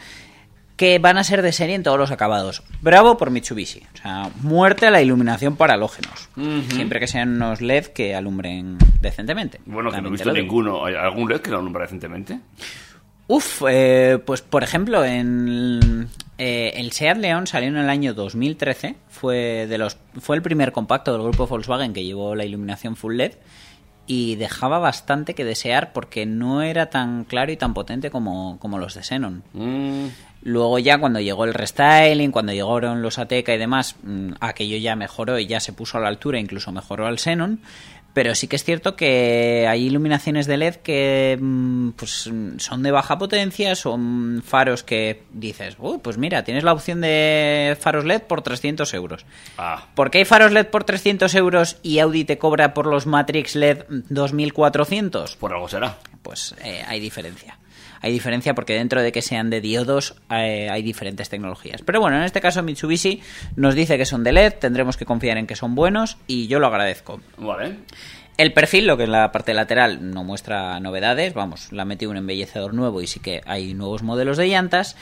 [0.76, 2.62] que van a ser de serie en todos los acabados.
[2.80, 6.28] Bravo por Mitsubishi, o sea, muerte a la iluminación para halógenos,
[6.70, 9.60] siempre que sean unos LED que alumbren decentemente.
[9.66, 10.84] Bueno, que no he visto ninguno.
[10.84, 12.40] ¿Hay algún LED que lo nombra recientemente?
[13.26, 16.08] Uf, eh, pues por ejemplo, en
[16.38, 20.72] eh, el Seat León salió en el año 2013, fue de los fue el primer
[20.72, 23.32] compacto del grupo Volkswagen que llevó la iluminación full LED
[24.06, 28.78] y dejaba bastante que desear porque no era tan claro y tan potente como, como
[28.78, 29.42] los de Xenon.
[29.54, 30.08] Mm,
[30.44, 34.94] Luego ya cuando llegó el restyling, cuando llegaron los Ateca y demás, mm, aquello ya
[34.94, 37.60] mejoró y ya se puso a la altura, incluso mejoró al Xenon.
[38.14, 42.90] Pero sí que es cierto que hay iluminaciones de LED que mm, pues, son de
[42.90, 48.22] baja potencia, son faros que dices, "Uy, pues mira, tienes la opción de faros LED
[48.22, 49.26] por 300 euros.
[49.58, 53.06] Ah, ¿Por qué hay faros LED por 300 euros y Audi te cobra por los
[53.06, 55.36] Matrix LED 2400?
[55.36, 55.98] por algo será.
[56.22, 57.58] Pues eh, hay diferencia.
[58.04, 61.80] Hay diferencia porque dentro de que sean de diodos eh, hay diferentes tecnologías.
[61.80, 63.22] Pero bueno, en este caso Mitsubishi
[63.56, 66.58] nos dice que son de LED, tendremos que confiar en que son buenos y yo
[66.58, 67.22] lo agradezco.
[67.38, 67.78] Vale.
[68.36, 71.32] El perfil, lo que es la parte lateral, no muestra novedades.
[71.32, 74.98] Vamos, la metí un embellecedor nuevo y sí que hay nuevos modelos de llantas.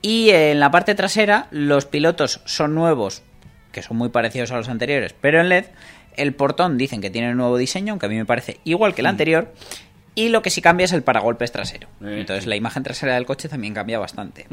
[0.00, 3.24] Y en la parte trasera, los pilotos son nuevos,
[3.72, 5.64] que son muy parecidos a los anteriores, pero en LED.
[6.16, 9.00] El portón dicen que tiene un nuevo diseño, aunque a mí me parece igual que
[9.00, 9.52] el anterior.
[10.14, 11.88] Y lo que sí cambia es el paragolpes trasero.
[12.02, 14.46] Eh, Entonces la imagen trasera del coche también cambia bastante.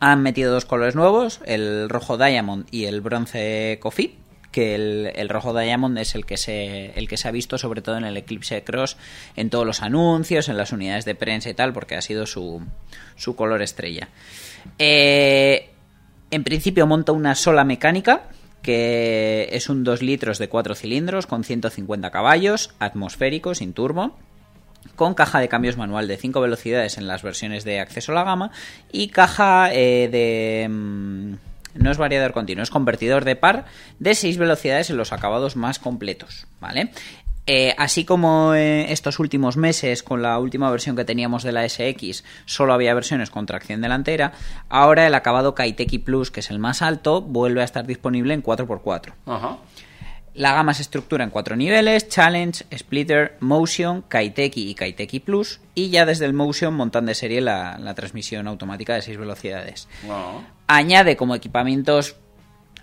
[0.00, 4.16] Han metido dos colores nuevos, el rojo Diamond y el bronce Coffee,
[4.50, 7.82] que el, el rojo Diamond es el que, se, el que se ha visto sobre
[7.82, 8.96] todo en el Eclipse Cross,
[9.36, 12.62] en todos los anuncios, en las unidades de prensa y tal, porque ha sido su,
[13.16, 14.08] su color estrella.
[14.78, 15.70] Eh,
[16.30, 18.22] en principio monta una sola mecánica,
[18.62, 24.16] que es un 2 litros de 4 cilindros con 150 caballos, atmosférico, sin turbo
[24.96, 28.24] con caja de cambios manual de 5 velocidades en las versiones de acceso a la
[28.24, 28.50] gama
[28.92, 30.68] y caja eh, de...
[30.68, 31.34] mm,
[31.74, 33.66] no es variador continuo, es convertidor de par
[33.98, 36.90] de 6 velocidades en los acabados más completos, ¿vale?
[37.46, 41.68] Eh, así como eh, estos últimos meses, con la última versión que teníamos de la
[41.68, 44.32] SX, solo había versiones con tracción delantera,
[44.68, 48.42] ahora el acabado Kaiteki Plus, que es el más alto, vuelve a estar disponible en
[48.42, 49.12] 4x4.
[49.26, 49.58] Ajá.
[50.40, 55.90] La gama se estructura en cuatro niveles, Challenge, Splitter, Motion, Kaiteki y Kaiteki Plus, y
[55.90, 59.86] ya desde el Motion montan de serie la, la transmisión automática de 6 velocidades.
[60.66, 62.16] Añade como equipamientos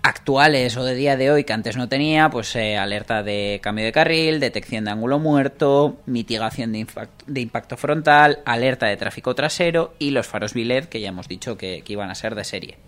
[0.02, 3.84] actuales o de día de hoy que antes no tenía, pues eh, alerta de cambio
[3.84, 10.12] de carril, detección de ángulo muerto, mitigación de impacto frontal, alerta de tráfico trasero y
[10.12, 12.78] los faros BILED que ya hemos dicho que- que iban a ser de serie.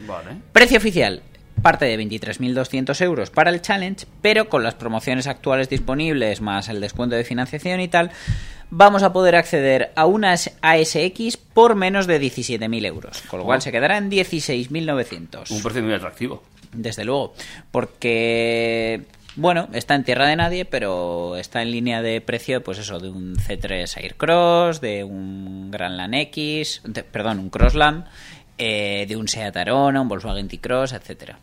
[0.00, 0.30] Vale.
[0.52, 1.22] Precio oficial.
[1.60, 6.80] Parte de 23.200 euros para el Challenge, pero con las promociones actuales disponibles, más el
[6.80, 8.10] descuento de financiación y tal,
[8.70, 13.58] vamos a poder acceder a una ASX por menos de 17.000 euros, con lo cual
[13.58, 13.60] Oh.
[13.60, 15.50] se quedará en 16.900.
[15.50, 16.42] Un precio muy atractivo.
[16.72, 17.34] Desde luego,
[17.70, 19.02] porque
[19.36, 23.08] bueno, está en tierra de nadie, pero está en línea de precio, pues eso, de
[23.10, 28.04] un C3 Aircross, de un Grand Land X, de- perdón, un Crossland,
[28.58, 31.38] eh, de un Seat Arona, un Volkswagen T-Cross, etcétera.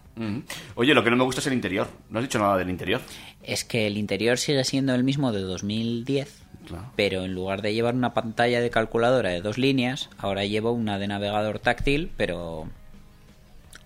[0.76, 1.88] Oye, lo que no me gusta es el interior.
[2.10, 3.02] No has dicho nada del interior.
[3.43, 6.91] Es que el interior sigue siendo el mismo de 2010, Claro.
[6.95, 11.00] pero en lugar de llevar una pantalla de calculadora de dos líneas, ahora llevo una
[11.00, 12.67] de navegador táctil, pero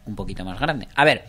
[0.05, 0.87] un poquito más grande.
[0.95, 1.23] A ver,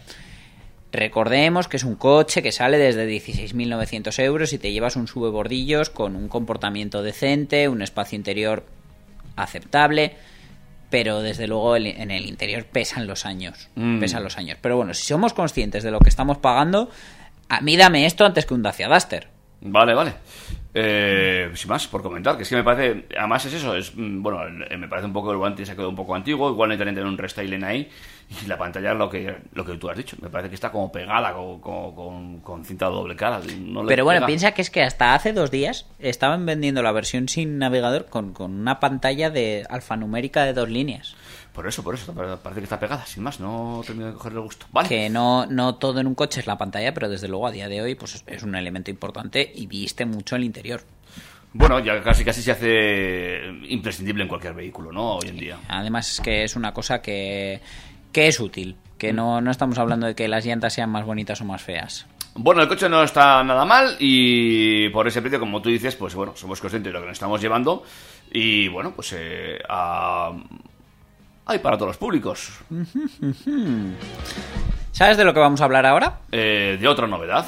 [0.90, 5.90] recordemos que es un coche que sale desde 16.900 euros y te llevas un subebordillos
[5.90, 8.64] con un comportamiento decente, un espacio interior
[9.37, 10.16] aceptable,
[10.90, 14.00] pero desde luego en el interior pesan los años, Mm.
[14.00, 14.58] pesan los años.
[14.60, 16.90] Pero bueno, si somos conscientes de lo que estamos pagando,
[17.48, 19.28] a mí dame esto antes que un Dacia Duster.
[19.60, 20.14] Vale, vale.
[20.76, 24.22] Eh, sin más, por comentar, que es que me parece, además es eso, es, mm,
[24.22, 26.68] bueno, eh, me parece un poco el guante se ha quedado un poco antiguo, igual
[26.70, 27.88] necesitan tener un restyling ahí,
[28.42, 30.72] y la pantalla es lo que, lo que tú has dicho, me parece que está
[30.72, 33.40] como pegada con, con, con- con cinta doble cara.
[33.60, 34.26] no Pero bueno, pega.
[34.26, 38.32] piensa que es que hasta hace dos días estaban vendiendo la versión sin navegador con,
[38.32, 41.14] con una pantalla de alfanumérica de dos líneas.
[41.54, 44.40] Por eso, por eso, pa- parece que está pegada, sin más, no termino de cogerle
[44.40, 44.66] el gusto.
[44.72, 44.88] Vale.
[44.88, 47.68] Que no, no todo en un coche es la pantalla, pero desde luego a día
[47.68, 50.82] de hoy pues es- es un elemento importante y viste mucho el interior.
[51.52, 55.14] Bueno, ya casi casi se hace imprescindible en cualquier vehículo, ¿no?
[55.18, 55.58] Hoy en día.
[55.68, 57.60] Además es que es una cosa que,
[58.10, 61.40] que es útil, que no, no estamos hablando de que las llantas sean más bonitas
[61.40, 62.06] o más feas.
[62.34, 66.16] Bueno, el coche no está nada mal y por ese precio, como tú dices, pues
[66.16, 67.84] bueno, somos conscientes de lo que nos estamos llevando
[68.32, 70.32] y bueno, pues eh, a-
[71.46, 72.50] hay para todos los públicos.
[74.92, 76.20] ¿Sabes de lo que vamos a hablar ahora?
[76.30, 77.46] Eh, de otra novedad.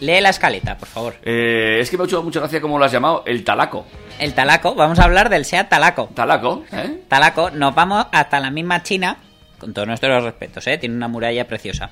[0.00, 1.14] Lee la escaleta, por favor.
[1.22, 3.86] Eh, es que me ha hecho mucha gracia como lo has llamado, el talaco.
[4.18, 6.10] El Talaco, vamos a hablar del SEAT Talaco.
[6.14, 7.04] Talaco, ¿eh?
[7.08, 9.16] Talaco, nos vamos hasta la misma China,
[9.58, 10.76] con todos nuestros respetos, ¿eh?
[10.76, 11.90] tiene una muralla preciosa.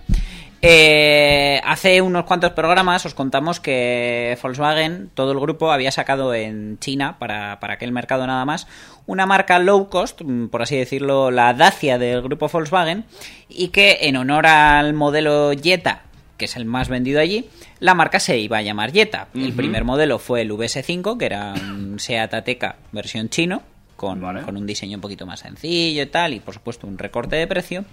[0.61, 6.79] Eh, hace unos cuantos programas os contamos que Volkswagen, todo el grupo, había sacado en
[6.81, 8.67] China, para, para aquel mercado nada más,
[9.07, 13.05] una marca low cost, mm, por así decirlo, la Dacia del grupo Volkswagen,
[13.49, 16.03] y que en honor al modelo Jetta,
[16.37, 19.29] que es el más vendido allí, la marca se iba a llamar Jetta.
[19.35, 23.63] El primer modelo fue el VS5, que era un Seat Ateca versión chino,
[23.97, 24.43] con, Vale.
[24.43, 27.47] con un diseño un poquito más sencillo y tal, y por supuesto un recorte de
[27.49, 27.85] precio.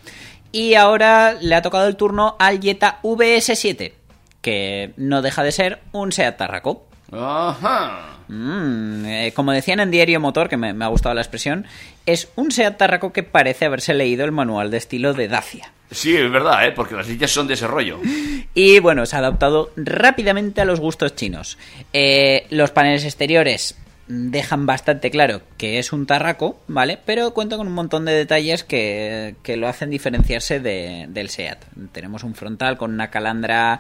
[0.56, 3.91] Y ahora le ha tocado el turno al Jetta VS7,
[4.39, 6.88] que no deja de ser un Seat Tarraco.
[7.12, 8.20] Ajá.
[8.30, 11.65] Mm, eh, como decían en Diario Motor, que me, me ha gustado la expresión,
[12.06, 15.74] es un Seat Tarraco que parece haberse leído el manual de estilo de Dacia.
[15.91, 16.72] Sí, es verdad, ¿eh?
[16.72, 18.00] porque las sillas son de ese rollo.
[18.58, 21.58] Y bueno, se ha adaptado rápidamente a los gustos chinos.
[21.91, 23.76] Eh, los paneles exteriores
[24.08, 27.00] dejan bastante claro que es un tarraco, ¿vale?
[27.06, 31.63] Pero cuenta con un montón de detalles que, que lo hacen diferenciarse de- del SEAT.
[31.91, 33.80] Tenemos un frontal con una calandra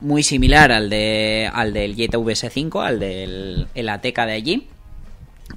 [0.00, 4.68] muy similar al, de, al del Jetta VS5, al del el Ateca de allí.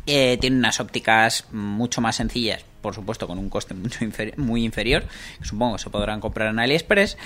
[0.08, 4.00] Eh, tiene unas ópticas mucho más sencillas, por supuesto, con un coste mucho
[4.38, 5.04] muy inferior,
[5.42, 7.18] supongo que se podrán comprar en AliExpress.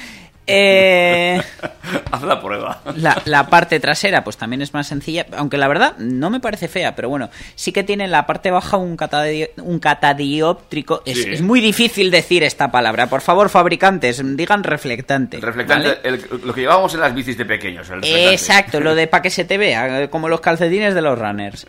[0.51, 1.41] Eh,
[2.11, 2.81] Haz la prueba.
[2.95, 6.67] la, la parte trasera, pues también es más sencilla, aunque la verdad no me parece
[6.67, 11.01] fea, pero bueno, sí que tiene en la parte baja un, catadi- un catadióptrico.
[11.05, 11.29] Es, Sí.
[11.31, 13.07] es muy difícil decir esta palabra.
[13.07, 15.37] Por favor, fabricantes, digan reflectante.
[15.37, 15.99] El reflectante, ¿vale?
[16.03, 17.89] el- lo que llevábamos en las bicis de pequeños.
[17.89, 18.03] el.
[18.03, 21.65] Exacto, lo de para que se te vea, como los calcetines de los runners.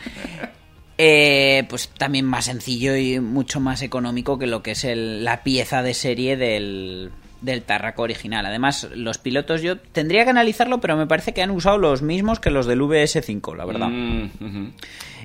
[1.03, 5.43] Eh, pues también más sencillo y mucho más económico que lo que es el- la
[5.43, 7.11] pieza de serie del,
[7.41, 8.47] del Tarraco original.
[8.47, 12.41] Además, los pilotos yo tendría que analizarlo, pero me parece que han usado los mismos
[12.41, 13.89] que los del VS5, la verdad.
[13.89, 14.73] Mm.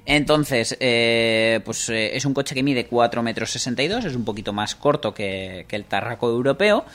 [0.05, 4.53] Entonces, eh, pues eh, es un coche que mide 4 metros 62, es un poquito
[4.53, 6.85] más corto que, que el Tarraco europeo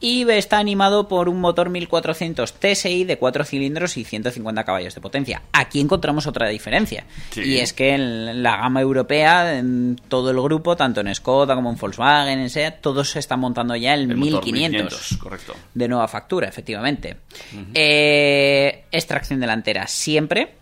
[0.00, 5.00] y está animado por un motor 1400 TSI de 4 cilindros y 150 caballos de
[5.00, 5.42] potencia.
[5.52, 7.42] Aquí encontramos otra diferencia Sí.
[7.42, 11.70] y es que en la gama europea, en todo el grupo, tanto en Skoda como
[11.70, 15.54] en Volkswagen, en SEAT, todos se están montando ya el, El motor 1500 correcto.
[15.74, 17.16] de nueva factura, efectivamente.
[17.74, 20.57] Eh, extracción delantera siempre.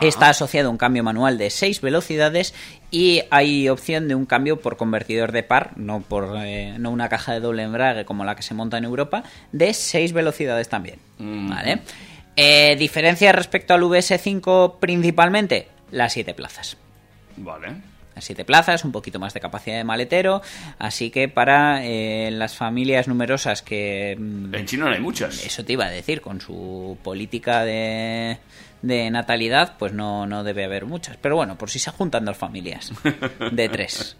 [0.00, 2.54] Está asociado a un cambio manual de 6 velocidades
[2.90, 7.08] y hay opción de un cambio por convertidor de par, no por eh, no una
[7.08, 10.98] caja de doble embrague como la que se monta en Europa, de 6 velocidades también.
[11.18, 11.48] Mm.
[11.50, 11.78] ¿Vale?
[12.36, 16.76] Eh, diferencia respecto al VS5 principalmente, las 7 plazas.
[17.36, 17.68] Vale.
[18.14, 20.42] Las 7 plazas, un poquito más de capacidad de maletero,
[20.78, 24.16] así que para eh, las familias numerosas que...
[24.18, 25.44] mm, En China no hay muchas.
[25.44, 28.38] eso te iba a decir, con su política de,
[28.82, 31.16] de natalidad, pues no, no debe haber muchas.
[31.16, 32.92] Pero bueno, por si se juntan dos familias
[33.52, 34.16] de tres,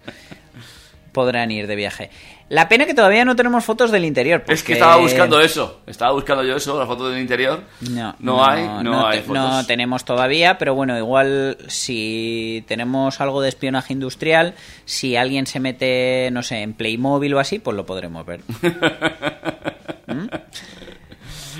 [1.12, 2.10] podrán ir de viaje.
[2.48, 4.42] La pena que todavía no tenemos fotos del interior.
[4.48, 5.82] Es que estaba buscando eso.
[5.86, 7.62] Estaba buscando yo eso, la foto del interior.
[7.90, 9.42] No, No hay, no hay te- fotos.
[9.42, 14.54] no tenemos todavía, pero bueno, igual si tenemos algo de espionaje industrial,
[14.86, 18.40] si alguien se mete, no sé, en Playmobil o así, pues lo podremos ver.
[20.06, 20.26] ¿Mm?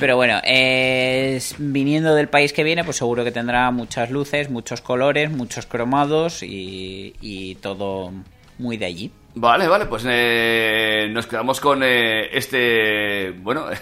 [0.01, 4.80] Pero bueno, es- viniendo del país que viene, pues seguro que tendrá muchas luces, muchos
[4.80, 8.12] colores, muchos cromados y, y todo
[8.59, 9.11] muy de allí.
[9.34, 13.30] Vale, vale, pues eh, nos quedamos con eh, este.
[13.38, 13.66] Bueno.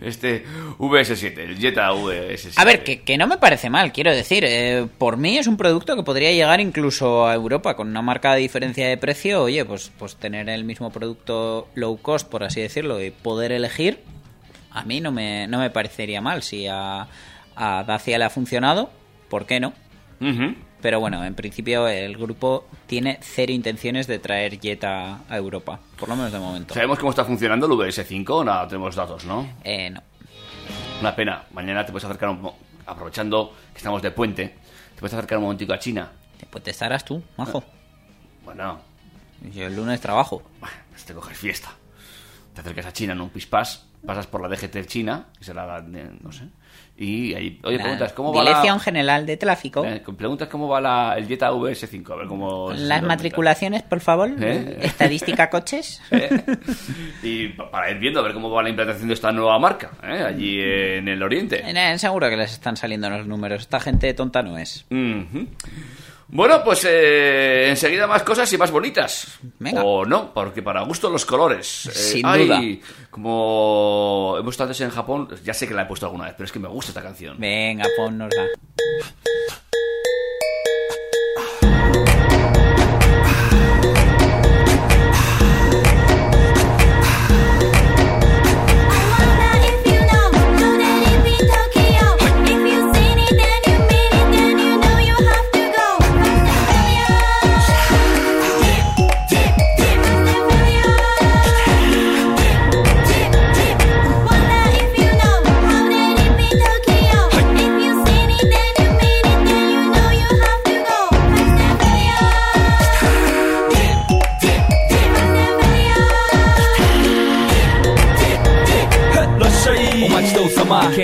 [0.00, 0.44] este
[0.78, 2.52] VS7, el Jetta VS7.
[2.56, 4.44] A ver, que, que no me parece mal, quiero decir.
[4.46, 8.36] eh, por mí es un producto que podría llegar incluso a Europa con una marcada
[8.36, 9.42] diferencia de precio.
[9.42, 14.00] Oye, pues, pues tener el mismo producto low cost, por así decirlo, y poder elegir,
[14.76, 16.42] a mí no me, no me parecería mal.
[16.42, 17.08] Si a,
[17.56, 18.90] a Dacia le ha funcionado,
[19.30, 19.72] ¿por qué no?
[20.82, 26.10] Pero bueno, en principio el grupo tiene cero intenciones de traer Jetta a Europa, por
[26.10, 26.74] lo menos de momento.
[26.74, 28.44] ¿Sabemos cómo está funcionando el VS5?
[28.44, 29.48] No, tenemos datos, ¿no?
[29.64, 30.02] Eh, no.
[31.00, 31.44] Una pena.
[31.52, 32.50] Mañana te puedes acercar, un
[32.86, 34.54] aprovechando que estamos de puente,
[34.94, 36.12] te puedes acercar un momentico a China.
[36.50, 37.64] Pues te estarás tú, majo.
[38.44, 38.80] Bueno,
[39.54, 40.42] Yo el lunes trabajo.
[40.60, 41.70] Bueno, pues te coges fiesta.
[42.54, 46.32] Te acercas a China en un pispás, pasas por la DGT China, que será no
[46.32, 46.44] sé,
[46.98, 48.82] y ahí, oye, preguntas cómo va Dirección la...
[48.82, 49.84] General de Tráfico.
[49.84, 52.72] eh, preguntas cómo va la, el Jetta VS5, a ver cómo...
[52.72, 54.30] Las matriculaciones, por favor.
[54.40, 54.78] ¿Eh?
[54.80, 56.00] Estadística coches.
[56.10, 56.42] ¿Eh?
[57.22, 59.90] Y pa- para ir viendo a ver cómo va la implantación de esta nueva marca,
[60.02, 60.24] ¿eh?
[60.26, 61.62] allí en el oriente.
[61.68, 63.60] Eh, Seguro que les están saliendo los números.
[63.62, 64.86] Esta gente tonta no es.
[64.90, 65.46] Ujú.
[66.28, 69.38] Bueno, pues eh, enseguida más cosas y más bonitas.
[69.58, 69.84] Venga.
[69.84, 71.86] O no, porque para gusto los colores.
[71.86, 72.88] Eh, Sin ay, duda.
[73.10, 76.46] Como hemos estado antes en Japón, ya sé que la he puesto alguna vez, pero
[76.46, 77.36] es que me gusta esta canción.
[77.38, 78.46] Venga, ponnosla.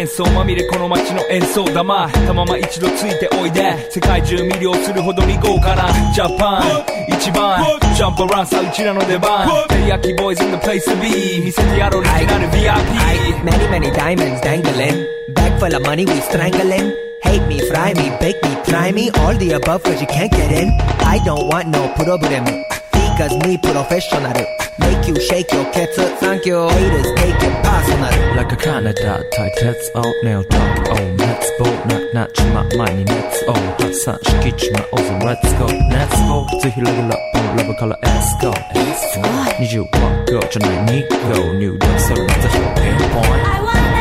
[0.03, 7.63] 喧騒まみれこの街の演奏玉たまま一度ついておいで世界中魅了するほどに豪華なジャパン一番
[7.95, 15.07] ジャンプアランさうちらの出番テリヤキボーイズ in the place to be 見せてやろうオリジナル VIP Many, many diamonds dangling.
[15.35, 16.95] Bag full of money, we strangling.
[17.23, 19.11] Hate me, fry me, bake me, try me.
[19.19, 20.71] All the above, cause you can't get in.
[21.01, 22.45] I don't want no problem.
[22.93, 24.33] Because me professional.
[24.79, 26.09] Make you shake your kettle.
[26.19, 26.69] Thank you.
[26.69, 28.36] Haters take it personal.
[28.36, 35.58] Like a Canada tight heads out nail talk oh let's go knock knock ちま前に熱を発散しきちまおうぞ Let's
[35.58, 39.28] go Let's go ぜひレギュラーラブから Let's go Let's go
[39.58, 44.01] 20万個じゃない2個入力するのぜひ pinpoint I wonder if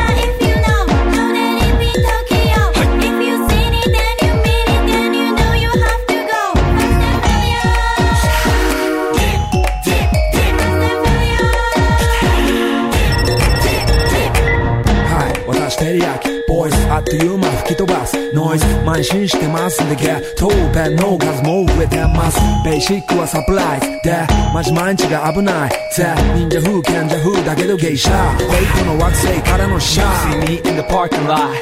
[16.51, 31.55] ヤキボイスあっという間吹き飛ばすノイズ慢心してますんでゲットペンの数も増えてますベーシックはサプライズでマジ毎日が危ないぜ忍者風賢者風だけどゲイシャフェイクの惑星からのシャ See me in the parking lot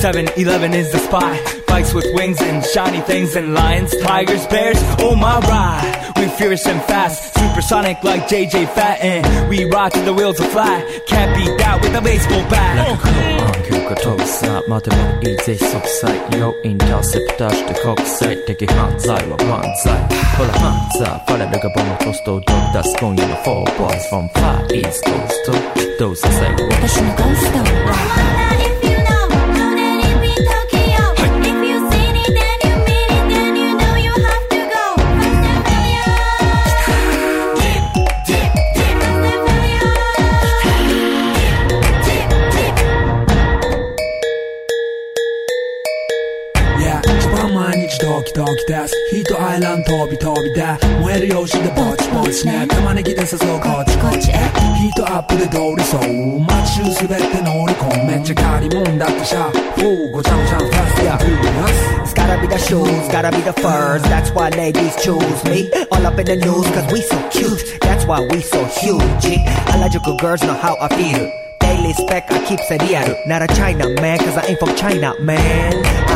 [0.00, 5.16] 7-Eleven is the spot Bikes with wings and shiny things and lions, tigers, bears, oh
[5.16, 10.40] my ride We fierce and fast, supersonic like JJ Fatten We ride till the wheels
[10.40, 19.93] are flat, can't beat that with a baseball bat Like a cool 暗 が飛ぶさ待てもいいぜ即歳よインターセプターして国際的犯罪は万歳。
[20.37, 26.63] ほらハンザーファレルがボムトストをドッ出す今夜の4 boys from far east coast どうせ最後。
[26.65, 27.51] 私のゴース
[28.51, 28.56] ト
[48.26, 50.64] 毎日ドキドキですヒートアイランド飛び飛びで
[51.00, 54.34] 燃える用紙でぼちぼちね玉ねぎで誘うこっちこっちへ
[54.74, 61.18] ヒートアップで通りそう街中滑って乗り込むめっちゃ借りもんだってシャフーごちゃごちゃファストや
[62.02, 64.02] It's gotta be the shoes, gotta be the furs.
[64.02, 65.70] That's why ladies choose me.
[65.92, 67.78] All up in the news, cause we so cute.
[67.80, 69.38] That's why we so huge.
[69.70, 71.30] Harajuku girls know how I feel.
[71.60, 73.16] Daily spec, I keep it real.
[73.26, 76.15] Not a China man, cause I ain't from China, man.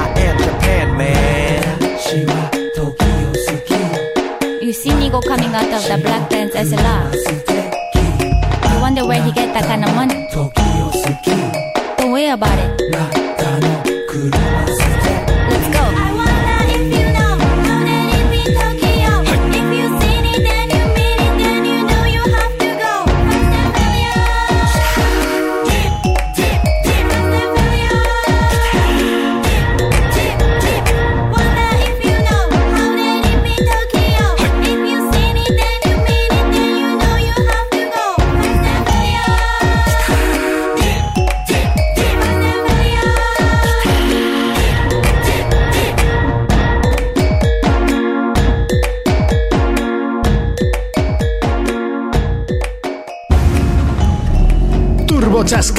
[2.12, 2.28] You
[4.74, 7.14] see Nigo coming out of the black pants SLR.
[8.74, 10.28] You wonder where he get that kind of money.
[11.98, 12.82] Don't worry about it.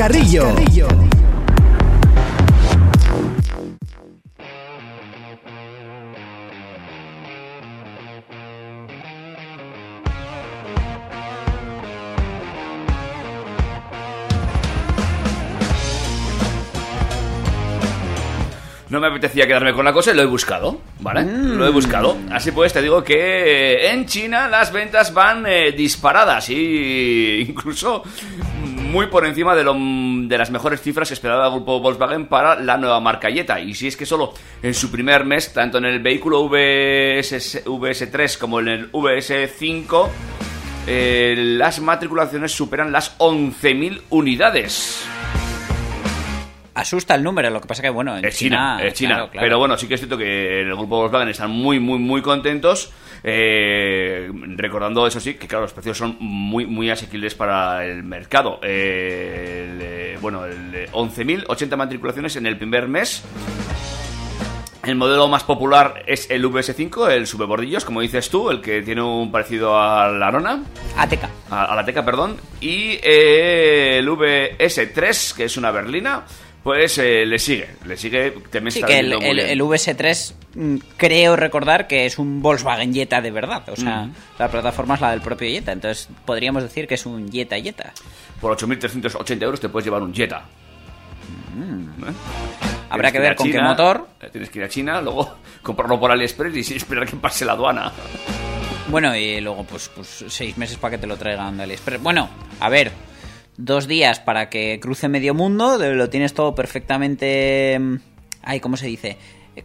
[0.03, 0.89] Turbo Chascarrillo.
[18.89, 21.25] No me apetecía quedarme con la cosa y lo he buscado, ¿vale?
[21.25, 22.19] Lo he buscado.
[22.31, 28.03] Así pues, te digo que eh, en China las ventas van eh, disparadas y incluso
[28.93, 32.76] muy por encima de, lo, de las mejores cifras que esperaba grupo Volkswagen para la
[32.76, 33.59] nueva marca Jetta.
[33.59, 38.38] Y si es que solo en su primer mes, tanto en el vehículo VS, VS3
[38.38, 40.09] como en el VS5,
[40.86, 45.07] eh, las matriculaciones superan las 11.000 unidades.
[46.75, 48.89] Asusta el número, lo que pasa que, bueno, en Es China, China.
[48.89, 49.14] es China.
[49.14, 49.45] claro, claro.
[49.47, 52.93] Pero bueno, sí que es cierto que el grupo Volkswagen están muy, muy, muy contentos.
[53.25, 58.59] eh, recordando, eso sí, que claro, los precios son muy, muy asequibles para el mercado.
[58.62, 63.23] Eh, el, eh, bueno, el eh, 11.080 matriculaciones en el primer mes.
[64.85, 69.01] El modelo más popular es el VS5, el subebordillos, como dices tú, el que tiene
[69.01, 70.64] un parecido a la Arona.
[70.97, 71.31] Ateca.
[71.51, 72.37] A, a la Teca, perdón.
[72.61, 76.25] Y eh, el VS3, que es una berlina,
[76.63, 77.69] pues eh, le sigue.
[77.87, 78.31] Le sigue.
[78.51, 82.93] También Sí, está que el, el- el VS3 mm, creo recordar que es un Volkswagen
[82.95, 83.69] Jetta de verdad.
[83.69, 84.15] O sea, Mm.
[84.39, 85.73] la plataforma es la del propio Jetta.
[85.73, 87.93] Entonces podríamos decir que es un Jetta Jetta.
[88.41, 90.45] Por 8.380 euros te puedes llevar un Jetta.
[91.57, 92.13] ¿Eh?
[92.91, 94.07] Habrá que ver con qué motor.
[94.21, 97.53] eh, Tienes que ir a China, luego comprarlo por AliExpress y esperar que pase la
[97.53, 97.93] aduana.
[98.89, 102.03] Bueno, y luego pues, pues seis meses para que te lo traigan de AliExpress.
[102.03, 102.29] Bueno,
[102.61, 102.91] a ver,
[103.57, 107.79] dos días para que cruce medio mundo, lo tienes todo perfectamente...
[107.79, 107.97] mm,
[108.43, 109.19] Ay, ¿cómo se dice?
[109.55, 109.63] Eh,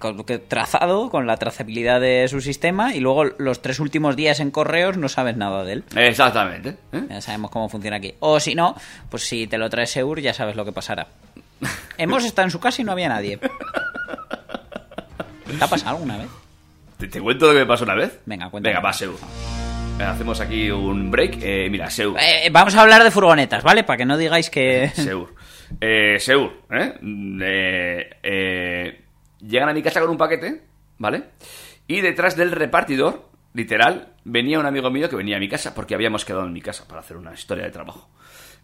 [0.48, 4.98] Trazado, con la trazabilidad de su sistema, y luego los tres últimos días en correos
[4.98, 5.84] no sabes nada de él.
[5.96, 6.78] Exactamente.
[6.92, 7.04] ¿eh?
[7.10, 8.14] Ya sabemos cómo funciona aquí.
[8.20, 8.76] O si no,
[9.10, 11.08] pues si te lo traes Seur, ya sabes lo que pasará.
[11.98, 13.38] Hemos estado en su casa y no había nadie.
[13.38, 13.48] ¿Te
[15.64, 16.28] ha pasado alguna vez?
[16.98, 18.20] ¿Te, te cuento lo que me pasó una vez?
[18.26, 18.74] Venga, cuéntame.
[18.76, 19.14] Venga, va, Seu.
[20.00, 21.40] Eh, Hacemos aquí un break.
[21.42, 22.16] Eh, mira, Seu.
[22.18, 23.84] Eh, vamos a hablar de furgonetas, ¿vale?
[23.84, 24.90] Para que no digáis que...
[24.96, 25.34] Seur.
[25.82, 26.94] Eh, Seur, ¿eh?
[27.02, 29.02] Mm, eh, eh,
[29.40, 30.62] Llegan a mi casa con un paquete,
[30.98, 31.24] ¿vale?
[31.88, 35.94] Y detrás del repartidor, literal, venía un amigo mío que venía a mi casa porque
[35.96, 38.10] habíamos quedado en mi casa para hacer una historia de trabajo.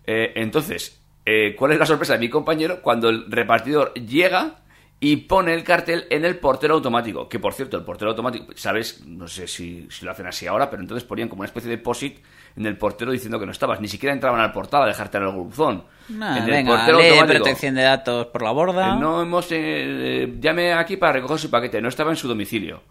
[0.06, 2.82] Eh, entonces, eh, ¿cuál es la sorpresa de mi compañero?
[2.82, 4.63] Cuando el repartidor llega
[5.06, 7.28] y pone el cartel en el portero automático.
[7.28, 9.04] Que por cierto, el portero automático, ¿sabes?
[9.06, 11.78] No sé si, si lo hacen así ahora, pero entonces ponían como una especie de
[11.78, 12.20] POSIT
[12.56, 13.82] en el portero diciendo que no estabas.
[13.82, 15.84] Ni siquiera entraban al portal a dejarte en el buzón.
[16.08, 17.44] Nah, en el venga, portero automático.
[17.44, 18.94] protección de datos por la borda.
[18.96, 19.52] Eh, No hemos.
[19.52, 21.82] eh, eh, llame aquí para recoger su paquete.
[21.82, 22.82] No estaba en su domicilio.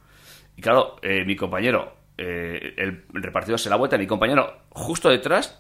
[0.55, 3.97] Y claro, eh, mi compañero, eh, el, el repartidor se la vuelta.
[3.97, 5.59] Mi compañero, justo detrás,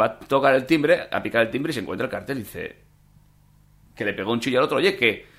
[0.00, 2.42] va a tocar el timbre, a picar el timbre y se encuentra el cartel y
[2.42, 2.76] dice.
[3.96, 5.32] Que le pegó un chillo al otro, oye, que.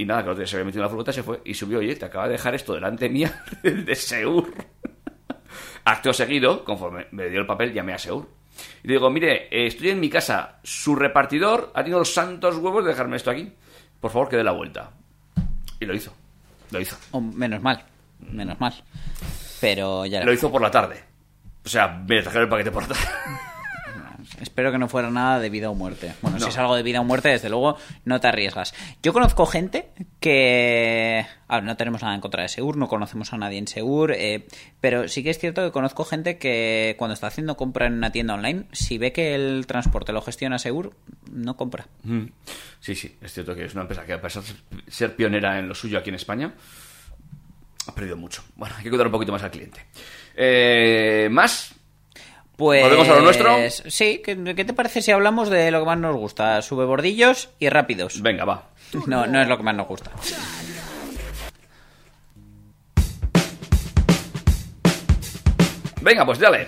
[0.00, 1.52] Y nada, que el otro día se había metido en la furgoneta, se fue y
[1.52, 4.50] subió, oye, te acaba de dejar esto delante mía, de Seur.
[5.84, 8.26] Acto seguido, conforme me dio el papel, llamé a Seur.
[8.82, 12.56] Y le digo, mire, eh, estoy en mi casa, su repartidor ha tenido los santos
[12.56, 13.52] huevos de dejarme esto aquí.
[14.00, 14.90] Por favor, que dé la vuelta.
[15.78, 16.14] Y lo hizo.
[16.70, 16.96] Lo hizo.
[17.10, 17.84] Oh, menos mal,
[18.20, 18.72] menos mal.
[19.60, 20.24] Pero ya...
[20.24, 21.04] Lo hizo por la tarde.
[21.62, 23.02] O sea, me trajeron el paquete por la tarde.
[24.40, 26.14] Espero que no fuera nada de vida o muerte.
[26.22, 26.44] Bueno, No.
[26.44, 28.74] si es algo de vida o muerte, desde luego no te arriesgas.
[29.02, 31.26] Yo conozco gente que...
[31.48, 34.12] A ver, no tenemos nada en contra de Segur, no conocemos a nadie en Segur,
[34.12, 34.46] eh,
[34.80, 38.12] pero sí que es cierto que conozco gente que cuando está haciendo compra en una
[38.12, 40.94] tienda online, si ve que el transporte lo gestiona Segur,
[41.30, 41.86] no compra.
[42.04, 42.26] Mm.
[42.80, 44.52] Sí, sí, es cierto que es una empresa que a pesar de
[44.92, 46.54] ser pionera en lo suyo aquí en España,
[47.86, 48.44] ha perdido mucho.
[48.56, 49.84] Bueno, hay que cuidar un poquito más al cliente.
[50.36, 51.74] Eh, ¿Más?
[52.60, 52.82] Pues...
[52.82, 53.56] ¿Volvemos a lo nuestro?
[53.86, 56.60] Sí, ¿qué, qué te parece si hablamos de lo que más nos gusta?
[56.60, 58.20] Sube bordillos y rápidos.
[58.20, 58.68] Venga, va.
[59.06, 60.10] No, no es lo que más nos gusta.
[66.02, 66.66] Venga, pues dale.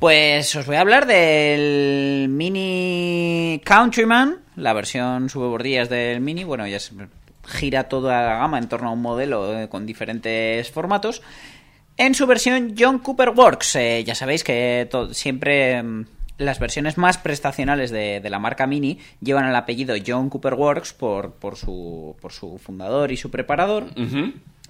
[0.00, 6.44] Pues os voy a hablar del Mini Countryman, la versión sube bordillas del Mini.
[6.44, 6.94] Bueno, ya se
[7.46, 11.20] gira toda la gama en torno a un modelo eh, con diferentes formatos.
[11.96, 16.06] En su versión John Cooper Works, eh, ya sabéis que siempre mm,
[16.38, 20.92] las versiones más prestacionales de, de la marca Mini llevan el apellido John Cooper Works
[20.92, 23.86] por, por, su, por su fundador y su preparador.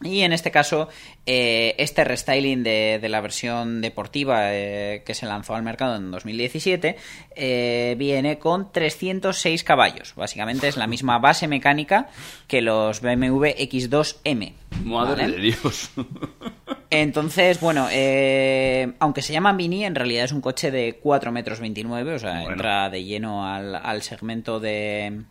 [0.05, 0.89] Y en este caso,
[1.27, 6.11] eh, este restyling de, de la versión deportiva eh, que se lanzó al mercado en
[6.11, 6.97] 2017
[7.37, 10.15] eh, viene con 306 caballos.
[10.17, 12.09] Básicamente es la misma base mecánica
[12.49, 14.55] que los BMW X2M.
[14.85, 15.37] Madre ¿vale?
[15.37, 15.91] de Dios.
[16.93, 21.61] Entonces, bueno, eh, aunque se llama Mini, en realidad es un coche de 4 metros
[21.61, 22.51] 29, o sea, Bueno.
[22.53, 25.23] entra de lleno al, al segmento de,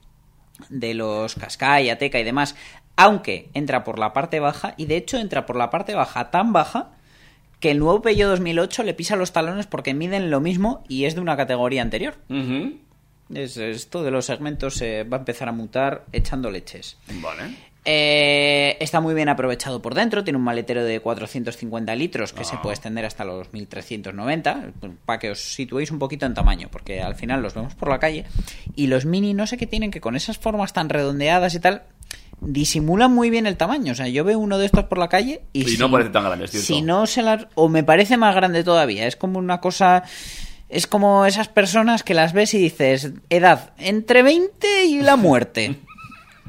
[0.70, 2.56] de los Qashqai, Ateca y demás,
[2.96, 6.52] aunque entra por la parte baja, y de hecho entra por la parte baja tan
[6.54, 6.90] baja
[7.60, 11.14] que el nuevo Peugeot 2008 le pisa los talones porque miden lo mismo y es
[11.16, 12.16] de una categoría anterior.
[13.34, 16.98] Es, esto de los segmentos se va a empezar a mutar echando leches.
[17.22, 17.56] Vale.
[17.84, 22.56] Eh, está muy bien aprovechado por dentro, tiene un maletero de 450 litros que se
[22.58, 24.72] puede extender hasta los 1390,
[25.06, 27.98] para que os situéis un poquito en tamaño, porque al final los vemos por la
[27.98, 28.26] calle
[28.76, 31.82] y los mini no sé qué tienen que con esas formas tan redondeadas y tal
[32.40, 35.42] disimulan muy bien el tamaño, o sea, yo veo uno de estos por la calle
[35.54, 36.68] y, Y si, no parece tan grande, es cierto.
[36.68, 40.04] si no se las o me parece más grande todavía, es como una cosa
[40.70, 45.76] es como esas personas que las ves y dices, edad entre 20 y la muerte.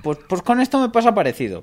[0.03, 1.63] Pues, pues con esto me pasa parecido.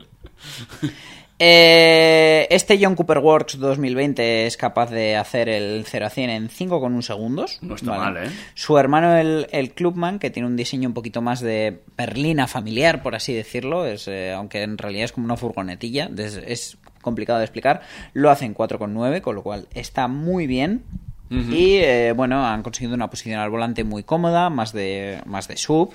[1.42, 6.50] Eh, este John Cooper Works 2020 es capaz de hacer el 0 a 100 en
[6.50, 7.60] 5,1 segundos.
[7.62, 8.30] No está mal, ¿eh?
[8.56, 13.02] Su hermano, el, el Clubman, que tiene un diseño un poquito más de berlina familiar,
[13.02, 17.40] por así decirlo, es, eh, aunque en realidad es como una furgonetilla, es, es complicado
[17.40, 20.84] de explicar, lo hace en 4,9, con lo cual está muy bien.
[21.32, 25.58] Y eh, bueno, han conseguido una posición al volante muy cómoda, más de, más de
[25.58, 25.94] sub.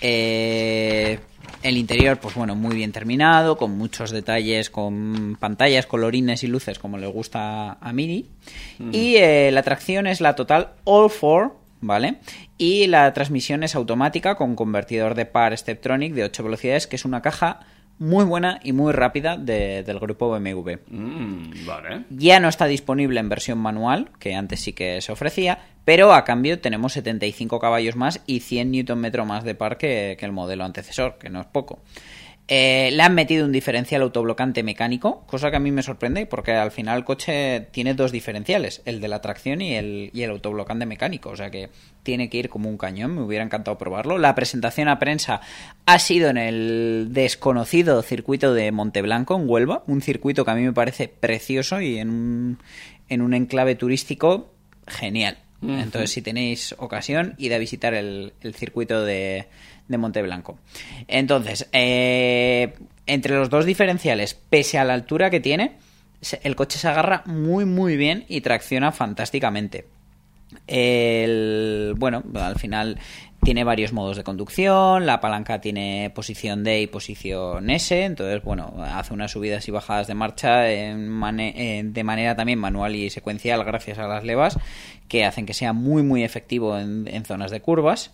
[0.00, 1.18] Eh,
[1.62, 6.78] el interior, pues bueno, muy bien terminado, con muchos detalles, con pantallas, colorines y luces,
[6.78, 8.26] como le gusta a Mini.
[8.92, 12.16] Y eh, la tracción es la total All 4 ¿vale?
[12.58, 17.04] Y la transmisión es automática con convertidor de par Steptronic de 8 velocidades, que es
[17.04, 17.60] una caja
[18.00, 20.78] muy buena y muy rápida de- del grupo BMW.
[20.88, 22.04] Mm, vale.
[22.10, 26.24] Ya no está disponible en versión manual, que antes sí que se ofrecía, pero a
[26.24, 30.64] cambio tenemos 75 caballos más y 100 Nm más de par que, que el modelo
[30.64, 31.78] antecesor, que no es poco.
[32.52, 36.50] Eh, le han metido un diferencial autoblocante mecánico, cosa que a mí me sorprende porque
[36.50, 40.30] al final el coche tiene dos diferenciales, el de la tracción y el, y el
[40.30, 41.70] autoblocante mecánico, o sea que
[42.02, 44.18] tiene que ir como un cañón, me hubiera encantado probarlo.
[44.18, 45.42] La presentación a prensa
[45.86, 50.62] ha sido en el desconocido circuito de Monteblanco, en Huelva, un circuito que a mí
[50.62, 52.58] me parece precioso y en un,
[53.08, 54.52] en un enclave turístico
[54.88, 55.38] genial.
[55.62, 59.46] Entonces, si tenéis ocasión, id a visitar el, el circuito de,
[59.90, 60.58] de Monteblanco.
[61.08, 62.74] Entonces, eh,
[63.06, 65.72] entre los dos diferenciales, pese a la altura que tiene,
[66.42, 69.86] el coche se agarra muy, muy bien y tracciona fantásticamente.
[70.66, 72.98] El, bueno, al final
[73.42, 78.74] tiene varios modos de conducción, la palanca tiene posición D y posición S, entonces, bueno,
[78.84, 83.98] hace unas subidas y bajadas de marcha en- de manera también manual y secuencial gracias
[83.98, 84.58] a las levas,
[85.08, 88.12] que hacen que sea muy, muy efectivo en, en zonas de curvas.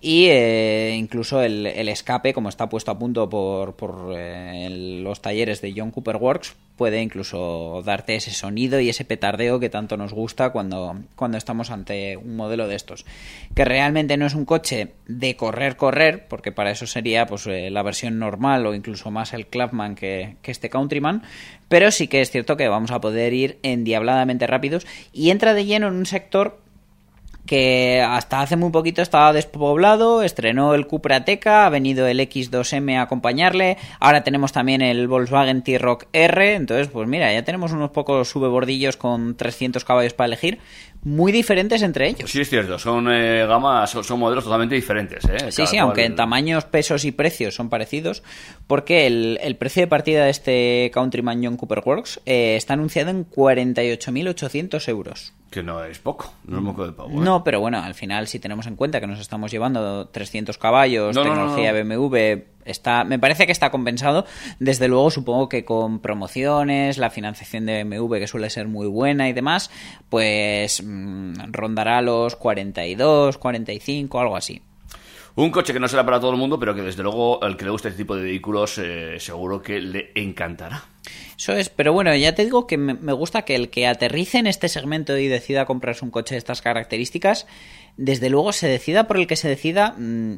[0.00, 4.68] Y eh, incluso el, escape, como está puesto a punto por, por eh,
[5.02, 9.70] los talleres de John Cooper Works, puede incluso darte ese sonido y ese petardeo que
[9.70, 13.06] tanto nos gusta cuando, cuando estamos ante un modelo de estos.
[13.54, 17.70] Que realmente no es un coche de correr, correr, porque para eso sería pues, eh,
[17.70, 21.22] la versión normal o incluso más el Clubman que, que este Countryman,
[21.68, 25.64] pero sí que es cierto que vamos a poder ir endiabladamente rápidos y entra de
[25.64, 26.65] lleno en un sector
[27.46, 32.98] que hasta hace muy poquito estaba despoblado, estrenó el Cupra Ateca, ha venido el X2M
[32.98, 37.90] a acompañarle, ahora tenemos también el Volkswagen T-Roc R, entonces pues mira, ya tenemos unos
[37.90, 40.58] pocos subebordillos con 300 caballos para elegir,
[41.06, 42.28] muy diferentes entre ellos.
[42.28, 45.24] Sí, es cierto, son eh, gamas, son, son modelos totalmente diferentes.
[45.24, 45.36] ¿eh?
[45.50, 48.24] Sí, Cada sí, cual- aunque en tamaños, pesos y precios son parecidos,
[48.66, 53.10] porque el, el precio de partida de este Countryman John Cooper Works eh, está anunciado
[53.10, 55.32] en 48.800 euros.
[55.50, 57.10] Que no es poco, no es moco de pavo.
[57.10, 57.14] ¿eh?
[57.24, 61.14] No, pero bueno, al final, si tenemos en cuenta que nos estamos llevando 300 caballos,
[61.14, 61.84] No, no, no, tecnología no.
[62.08, 64.26] BMW, está, me parece que está compensado.
[64.58, 69.28] Desde luego, supongo que con promociones, la financiación de BMW, que suele ser muy buena
[69.28, 69.70] y demás,
[70.08, 74.62] pues mm, rondará los 42, 45, algo así.
[75.36, 77.66] Un coche que no será para todo el mundo, pero que desde luego al que
[77.66, 80.84] le guste este tipo de vehículos eh, seguro que le encantará.
[81.36, 84.46] Eso es, pero bueno, ya te digo que me, gusta que el que aterrice en
[84.46, 87.46] este segmento y decida comprarse un coche de estas características,
[87.98, 90.36] desde luego se decida por el que se decida, mm,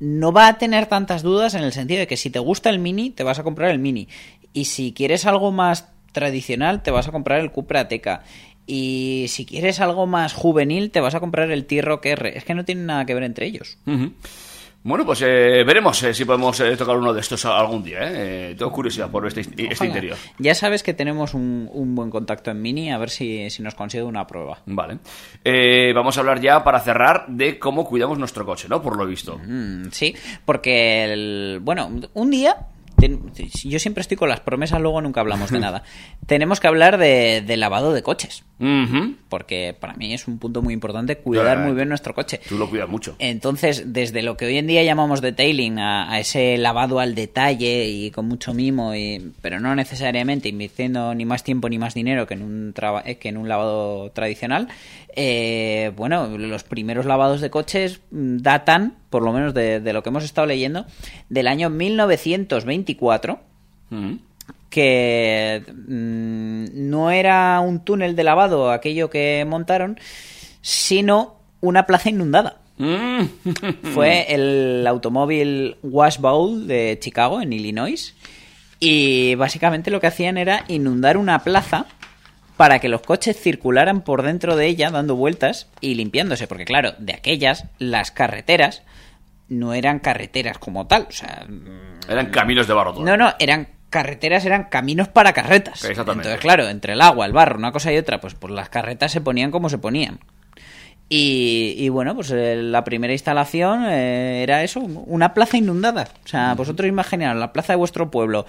[0.00, 2.78] no va a tener tantas dudas en el sentido de que si te gusta el
[2.78, 4.08] Mini, te vas a comprar el Mini.
[4.52, 8.24] Y si quieres algo más tradicional, te vas a comprar el Cupra Ateca.
[8.66, 12.36] Y si quieres algo más juvenil, te vas a comprar el T-Roc R.
[12.36, 13.78] Es que no tienen nada que ver entre ellos.
[14.82, 17.98] Bueno, pues eh, veremos eh, si podemos eh, tocar uno de estos algún día.
[18.00, 18.12] ¿eh?
[18.52, 20.16] Eh, tengo curiosidad por este, este interior.
[20.38, 23.74] Ya sabes que tenemos un, un buen contacto en Mini, a ver si, si nos
[23.74, 24.62] consigue una prueba.
[24.64, 24.98] Vale.
[25.44, 28.80] Eh, vamos a hablar ya para cerrar de cómo cuidamos nuestro coche, ¿no?
[28.80, 29.38] Por lo visto.
[29.46, 30.14] Mm, sí,
[30.46, 32.68] porque, el, bueno, un día,
[33.64, 35.82] yo siempre estoy con las promesas, luego nunca hablamos de nada.
[36.26, 38.44] Tenemos que hablar de, de lavado de coches,
[39.30, 42.40] Porque para mí es un punto muy importante cuidar muy bien nuestro coche.
[42.48, 43.16] Tú lo cuidas mucho.
[43.18, 47.86] Entonces, desde lo que hoy en día llamamos detailing, a, a ese lavado al detalle
[47.88, 52.26] y con mucho mimo, y, pero no necesariamente invirtiendo ni más tiempo ni más dinero
[52.26, 54.68] que en un, traba- eh, que en un lavado tradicional,
[55.16, 60.02] eh, bueno, los primeros lavados de coches mm, datan, por lo menos de, de lo
[60.02, 60.84] que hemos estado leyendo,
[61.30, 63.40] del año 1924
[63.92, 64.18] Mm.
[64.70, 69.98] Que mm, no era un túnel de lavado aquello que montaron,
[70.62, 72.60] sino una plaza inundada.
[72.78, 73.24] Mm.
[73.94, 78.14] Fue el automóvil Wash Bowl de Chicago, en Illinois.
[78.78, 81.86] Y básicamente lo que hacían era inundar una plaza
[82.56, 86.46] para que los coches circularan por dentro de ella dando vueltas y limpiándose.
[86.46, 88.82] Porque claro, de aquellas, las carreteras
[89.48, 91.06] no eran carreteras como tal.
[91.08, 91.46] O sea,
[92.08, 95.84] Eran caminos de barro no, no, eran carreteras, eran caminos para carretas.
[95.84, 96.28] Exactamente.
[96.28, 99.12] Entonces, claro, entre el agua, el barro, una cosa y otra, pues, pues las carretas
[99.12, 100.20] se ponían como se ponían.
[101.08, 106.08] Y, y bueno, pues eh, la primera instalación eh, era eso, una plaza inundada.
[106.24, 108.46] O sea, vosotros imaginaos la plaza de vuestro pueblo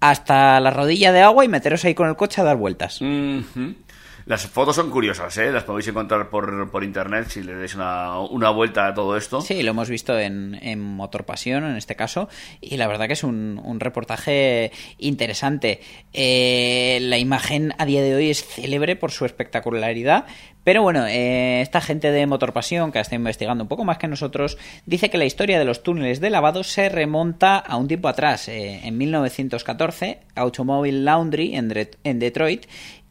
[0.00, 3.00] hasta la rodilla de agua y meteros ahí con el coche a dar vueltas.
[4.26, 5.52] Las fotos son curiosas, ¿eh?
[5.52, 9.42] Las podéis encontrar por, por internet si le dais una, una vuelta a todo esto.
[9.42, 12.28] Sí, lo hemos visto en, en Motor Pasión, en este caso,
[12.60, 15.80] y la verdad que es un, un reportaje interesante.
[16.12, 20.24] Eh, la imagen a día de hoy es célebre por su espectacularidad,
[20.64, 24.08] pero bueno, eh, esta gente de Motor Pasión, que está investigando un poco más que
[24.08, 24.56] nosotros,
[24.86, 28.48] dice que la historia de los túneles de lavado se remonta a un tiempo atrás.
[28.48, 32.64] Eh, en 1914, Automobile Laundry en, en Detroit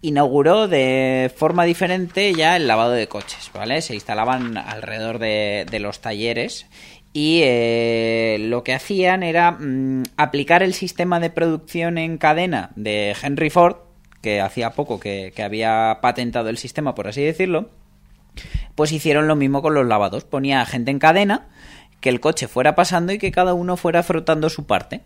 [0.04, 3.82] inauguró de forma diferente ya el lavado de coches, ¿vale?
[3.82, 6.68] Se instalaban alrededor de, los talleres
[7.14, 13.16] y eh, lo que hacían era mm, aplicar el sistema de producción en cadena de
[13.20, 13.78] Henry Ford,
[14.22, 17.70] que hacía poco que, había patentado el sistema, por así decirlo,
[18.76, 20.26] pues hicieron lo mismo con los lavados.
[20.26, 21.48] Ponía gente en cadena,
[22.02, 25.02] que el coche fuera pasando y que cada uno fuera frotando su parte.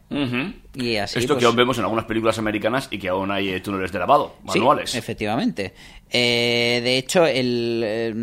[0.78, 3.50] Y así Esto pues, que aún vemos en algunas películas americanas y que aún hay
[3.50, 4.96] eh, túneles de lavado, Sí, manuales.
[4.96, 5.74] efectivamente.
[6.10, 8.14] Eh, de hecho, el, eh,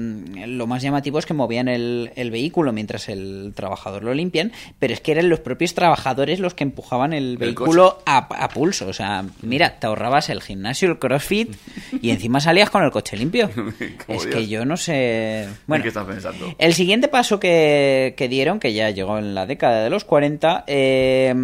[0.47, 4.95] lo más llamativo es que movían el, el vehículo mientras el trabajador lo limpian, pero
[4.95, 8.87] es que eran los propios trabajadores los que empujaban el vehículo a, a pulso.
[8.89, 11.55] O sea, mira, te ahorrabas el gimnasio, el crossfit
[12.01, 13.51] y encima salías con el coche limpio.
[14.09, 14.27] Es Dios.
[14.35, 15.43] que yo no sé.
[15.45, 16.55] ¿En Bueno, qué estás pensando?
[16.57, 20.65] el siguiente paso que, que dieron, que ya llegó en la década de los 40,
[20.67, 21.35] eh,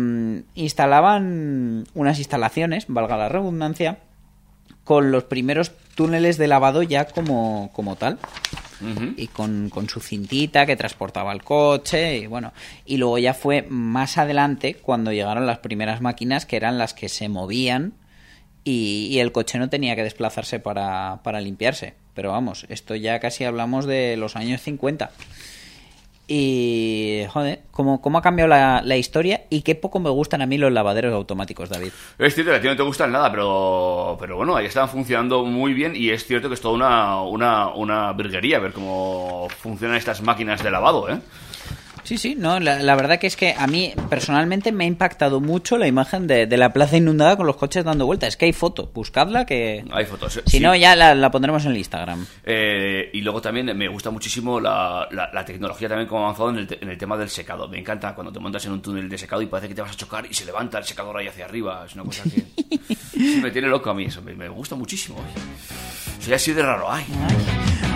[0.54, 0.99] instalaban
[1.94, 3.98] unas instalaciones, valga la redundancia,
[4.84, 8.18] con los primeros túneles de lavado ya como, como tal.
[9.16, 12.54] Y con, con su cintita que transportaba el coche y bueno.
[12.86, 17.10] Y luego ya fue más adelante cuando llegaron las primeras máquinas que eran las que
[17.10, 17.92] se movían
[18.64, 21.92] y, y el coche no tenía que desplazarse para, para limpiarse.
[22.14, 25.10] Pero vamos, esto ya casi hablamos de los años 50.
[26.32, 30.58] Y, joder, cómo, ha cambiado la, la historia y qué poco me gustan a mí
[30.58, 31.90] los lavaderos automáticos, David.
[32.20, 35.44] Es cierto que a ti no te gustan nada, pero, pero bueno, ahí están funcionando
[35.44, 39.96] muy bien y es cierto que es toda una, una, una virguería ver cómo funcionan
[39.96, 41.18] estas máquinas de lavado, ¿eh?
[42.02, 45.40] Sí, sí, no, la, la verdad que es que a mí personalmente me ha impactado
[45.40, 48.30] mucho la imagen de, de la plaza inundada con los coches dando vueltas.
[48.30, 49.84] Es que hay foto, buscadla que...
[49.92, 50.40] Hay fotos.
[50.46, 50.60] Si sí.
[50.60, 52.26] no, ya la, la pondremos en el Instagram.
[52.44, 56.56] Eh, y luego también me gusta muchísimo la, la- tecnología también como ha avanzado en
[56.58, 57.68] el, en el tema del secado.
[57.68, 59.92] Me encanta cuando te montas en un túnel de secado y parece que te vas
[59.92, 61.84] a chocar y se levanta el secador ahí hacia arriba.
[61.86, 62.78] Es una cosa que
[63.42, 64.20] me tiene loco a mí eso.
[64.22, 65.18] Me, me gusta muchísimo.
[65.26, 65.42] ay.
[66.20, 66.90] Soy así de raro.
[66.90, 67.04] Ay.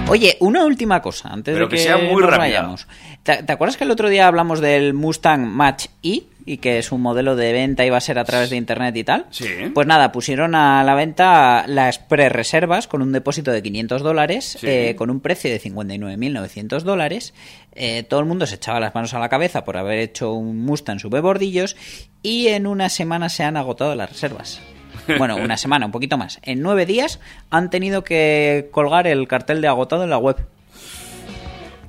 [0.06, 2.86] Oye, una última cosa, antes Pero de que que, sea muy nos vayamos.
[3.22, 6.24] ¿Te, te acuerdas que el otro día hablamos del Mustang Match E?
[6.46, 8.94] Y que es un modelo de venta y va a ser a través de internet
[8.96, 9.24] y tal.
[9.30, 9.46] Sí.
[9.72, 14.66] Pues nada, pusieron a la venta las pre-reservas con un depósito de 500 dólares, Sí.
[14.68, 17.32] eh, con un precio de 59.900 dólares.
[17.72, 20.60] Eh, todo el mundo se echaba las manos a la cabeza por haber hecho un
[20.66, 21.76] Mustang sube bordillos
[22.22, 24.60] y en una semana se han agotado las reservas.
[25.18, 26.40] Bueno, una semana, un poquito más.
[26.42, 30.36] En nueve días han tenido que colgar el cartel de agotado en la web.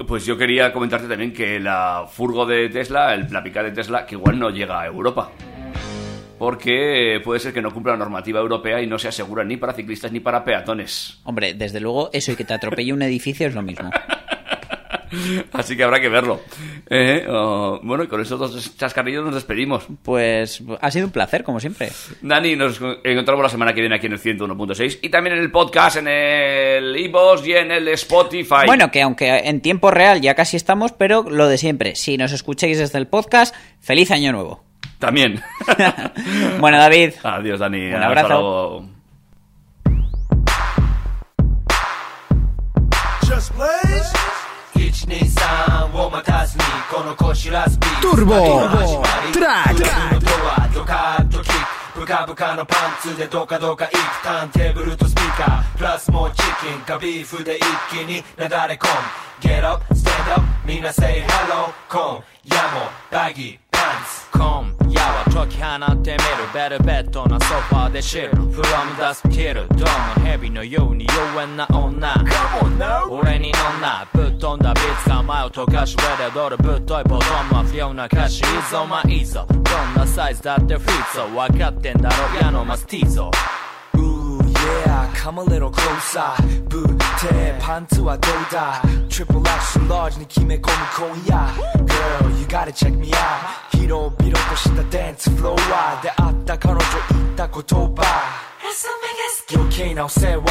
[0.07, 4.05] Pues yo quería comentarte también que la furgo de Tesla, el, la pica de Tesla,
[4.05, 5.31] que igual no llega a Europa.
[6.37, 9.73] Porque puede ser que no cumpla la normativa europea y no se asegura ni para
[9.73, 11.19] ciclistas ni para peatones.
[11.23, 13.89] Hombre, desde luego, eso y que te atropelle un edificio es lo mismo.
[15.53, 16.41] Así que habrá que verlo.
[16.89, 19.87] Eh, oh, bueno, y con estos dos chascarrillos nos despedimos.
[20.03, 21.89] Pues ha sido un placer, como siempre.
[22.21, 25.51] Dani, nos encontramos la semana que viene aquí en el 101.6 y también en el
[25.51, 28.65] podcast, en el iVoox y en el Spotify.
[28.65, 32.31] Bueno, que aunque en tiempo real ya casi estamos, pero lo de siempre, si nos
[32.31, 34.63] escucháis desde el podcast, feliz año nuevo.
[34.99, 35.41] También.
[36.59, 37.11] Bueno, David.
[37.23, 37.87] Adiós, Dani.
[37.87, 38.27] Un abrazo.
[38.29, 38.89] luego.
[43.21, 44.34] Just blaze
[45.05, 51.53] 123を待たずにこのこしらスピード Turbo 始まり Track ドアドカッとキッ
[51.93, 51.99] ク。
[51.99, 53.93] ブカブカのパンツでドカドカいく
[54.23, 55.77] ターンテーブルとスピーカー。
[55.77, 59.47] プラスもうチキンかビーフで一気になだれ込む。
[59.47, 63.64] Get up, stand up, みんな say hello 今夜もバギー
[64.31, 66.19] 今夜は解き放ってみる
[66.53, 72.13] ベルベットなソファーで知る From うも蛇のように妖艶な女
[73.09, 79.63] 俺に乗んなぶっ飛んだビーツが前を溶かし上で踊るぶっといボトムは不要な歌詞いいぞまあいいぞどん
[79.95, 83.31] なサイズだってフィッツを分かってんだろ矢のマスティーゾ
[84.65, 86.33] Yeah, come a little closer
[86.69, 86.97] ブー
[87.29, 90.63] テパンツはどうだ Triple X ラージに決め込む
[90.97, 91.47] 今夜
[91.85, 98.55] Girl, you gotta check me out 広々としたダンスフロア出会った彼女言った言葉
[99.53, 100.45] 余計なお世話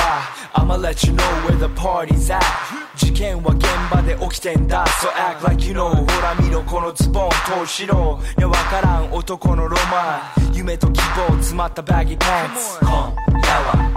[0.54, 2.40] I'ma let you know where the party's at
[2.96, 12.88] 事件は現場で起きてんだ So act like you know ほら見ろこのズボン投資ろねわからん男のロマン夢と希望詰まったバギーパンツ今
[13.42, 13.93] 夜は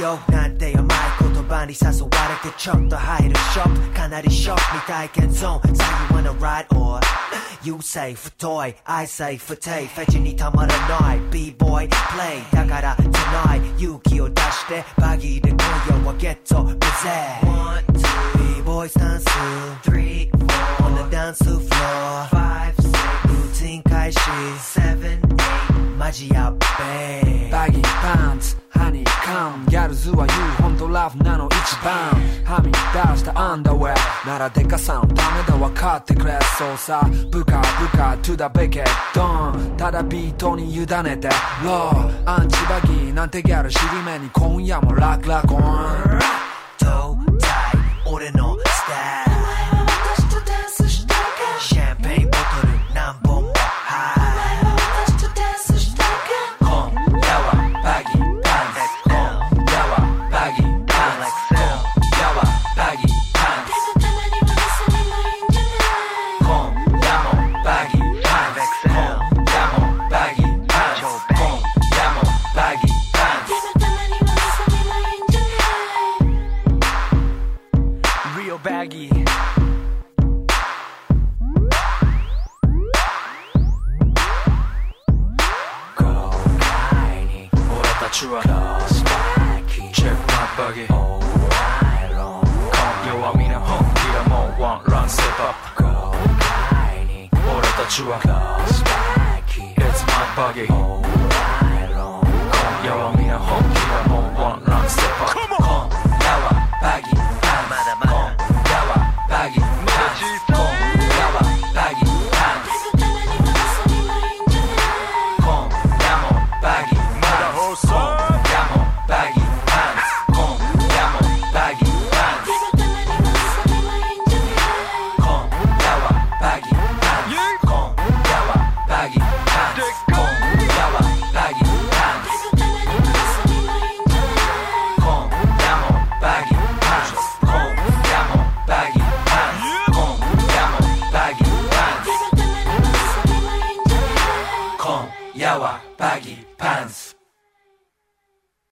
[0.00, 2.08] よなんて甘い言葉に誘わ
[2.42, 7.00] れてちょっと入るショップかなりショックみ体験ゾーン So you wanna ride or
[7.64, 15.58] You say 太い I say 不定フェチにたまらない B-boy play だから tonight 勇気を出してバギーで今
[15.88, 16.78] 夜はゲットブゼ
[17.46, 19.26] One, two B-boy スタンス
[19.84, 20.46] Three, four
[20.86, 22.82] On the dance floor Five, six
[23.28, 24.20] ルーティン開始
[24.58, 31.93] Seven, eight マジやっべバギーパンツ ハニーカムギャルズは言うほんとラフなの一番。
[32.45, 37.01] はみ出したアンダーウェアならデカさんダメだ分かってくれそうさ。
[37.31, 39.77] ブカブカトゥダベケッドン。
[39.77, 41.29] ただビートに委ねて。
[41.63, 45.59] ローアンチバギーなんてギャル尻目に今夜もラクラコン
[46.77, 47.51] トータイ
[48.05, 48.56] 俺の